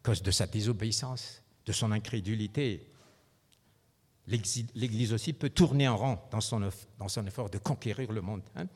cause 0.04 0.22
de 0.22 0.32
sa 0.32 0.48
désobéissance, 0.48 1.42
de 1.66 1.72
son 1.72 1.92
incrédulité, 1.92 2.92
l'Église 4.28 5.14
aussi 5.14 5.34
peut 5.34 5.50
tourner 5.50 5.88
en 5.88 5.98
rang 5.98 6.28
dans 6.32 6.42
son, 6.42 6.70
dans 6.98 7.08
son 7.08 7.26
effort 7.28 7.50
de 7.50 7.58
conquérir 7.58 8.12
le 8.12 8.22
monde. 8.22 8.44
Hein. 8.56 8.68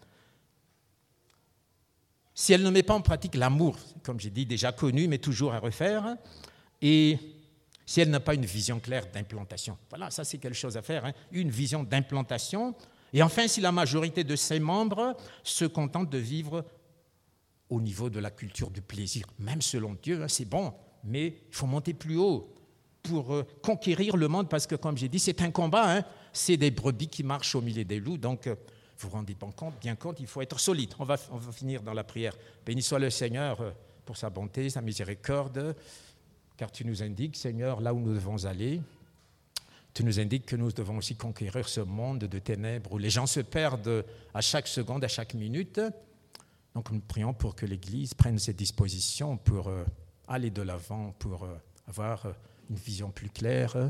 Si 2.33 2.51
elle 2.51 2.63
ne 2.63 2.69
met 2.69 2.83
pas 2.83 2.93
en 2.93 3.01
pratique 3.01 3.35
l'amour, 3.35 3.77
comme 4.03 4.19
j'ai 4.19 4.29
dit, 4.29 4.45
déjà 4.45 4.71
connu, 4.71 5.07
mais 5.07 5.19
toujours 5.19 5.53
à 5.53 5.59
refaire, 5.59 6.17
et 6.81 7.17
si 7.85 8.01
elle 8.01 8.09
n'a 8.09 8.19
pas 8.19 8.33
une 8.33 8.45
vision 8.45 8.79
claire 8.79 9.09
d'implantation. 9.11 9.77
Voilà, 9.89 10.11
ça 10.11 10.23
c'est 10.23 10.37
quelque 10.37 10.55
chose 10.55 10.75
à 10.75 10.81
faire, 10.81 11.05
hein. 11.05 11.13
une 11.31 11.49
vision 11.49 11.83
d'implantation. 11.83 12.75
Et 13.13 13.23
enfin, 13.23 13.47
si 13.47 13.61
la 13.61 13.71
majorité 13.71 14.23
de 14.23 14.35
ses 14.35 14.59
membres 14.59 15.15
se 15.43 15.65
contentent 15.65 16.09
de 16.09 16.17
vivre 16.17 16.65
au 17.69 17.79
niveau 17.79 18.09
de 18.09 18.19
la 18.19 18.31
culture 18.31 18.69
du 18.69 18.81
plaisir, 18.81 19.25
même 19.39 19.61
selon 19.61 19.95
Dieu, 20.01 20.21
hein, 20.21 20.27
c'est 20.27 20.45
bon, 20.45 20.73
mais 21.05 21.27
il 21.27 21.55
faut 21.55 21.67
monter 21.67 21.93
plus 21.93 22.17
haut 22.17 22.51
pour 23.03 23.33
euh, 23.33 23.47
conquérir 23.61 24.17
le 24.17 24.27
monde, 24.27 24.49
parce 24.49 24.67
que, 24.67 24.75
comme 24.75 24.97
j'ai 24.97 25.07
dit, 25.07 25.19
c'est 25.19 25.41
un 25.41 25.51
combat, 25.51 25.97
hein. 25.97 26.03
c'est 26.33 26.57
des 26.57 26.71
brebis 26.71 27.07
qui 27.07 27.23
marchent 27.23 27.55
au 27.55 27.61
milieu 27.61 27.85
des 27.85 27.99
loups, 27.99 28.17
donc 28.17 28.47
euh, 28.47 28.55
vous 28.97 29.09
vous 29.09 29.15
rendez 29.15 29.35
bien 29.35 29.51
compte, 29.51 29.73
bien 29.79 29.95
compte, 29.95 30.19
il 30.19 30.27
faut 30.27 30.41
être 30.41 30.59
solide. 30.59 30.93
On 30.99 31.03
va, 31.03 31.17
on 31.31 31.37
va 31.37 31.51
finir 31.51 31.81
dans 31.81 31.93
la 31.93 32.03
prière. 32.03 32.33
Béni 32.65 32.81
soit 32.81 32.99
le 32.99 33.09
Seigneur 33.09 33.61
euh, 33.61 33.71
pour 34.05 34.17
sa 34.17 34.29
bonté, 34.29 34.69
sa 34.69 34.81
miséricorde, 34.81 35.75
car 36.57 36.71
tu 36.71 36.85
nous 36.85 37.03
indiques, 37.03 37.35
Seigneur, 37.35 37.81
là 37.81 37.93
où 37.93 37.99
nous 37.99 38.13
devons 38.13 38.45
aller. 38.45 38.81
Tu 39.93 40.03
nous 40.03 40.19
indiques 40.19 40.45
que 40.45 40.55
nous 40.55 40.71
devons 40.71 40.97
aussi 40.97 41.15
conquérir 41.15 41.67
ce 41.69 41.81
monde 41.81 42.19
de 42.19 42.39
ténèbres 42.39 42.93
où 42.93 42.97
les 42.97 43.09
gens 43.09 43.25
se 43.25 43.39
perdent 43.39 44.03
à 44.33 44.41
chaque 44.41 44.67
seconde, 44.67 45.03
à 45.05 45.07
chaque 45.07 45.33
minute. 45.33 45.79
Donc 46.73 46.91
nous 46.91 46.99
prions 46.99 47.33
pour 47.33 47.55
que 47.55 47.65
l'Église 47.65 48.13
prenne 48.13 48.37
ses 48.37 48.53
dispositions 48.53 49.37
pour 49.37 49.71
aller 50.27 50.49
de 50.49 50.61
l'avant 50.61 51.13
pour 51.19 51.43
euh, 51.43 51.55
avoir 51.87 52.25
euh, 52.25 52.31
une 52.69 52.75
vision 52.75 53.11
plus 53.11 53.29
claire 53.29 53.75
euh, 53.75 53.89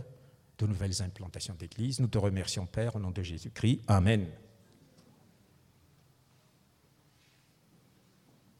de 0.58 0.68
nouvelles 0.68 1.02
implantations 1.02 1.56
d'églises. 1.58 2.00
Nous 2.00 2.08
te 2.08 2.18
remercions, 2.18 2.66
Père, 2.66 2.96
au 2.96 3.00
nom 3.00 3.12
de 3.12 3.22
Jésus-Christ. 3.22 3.82
Amen. 3.88 4.26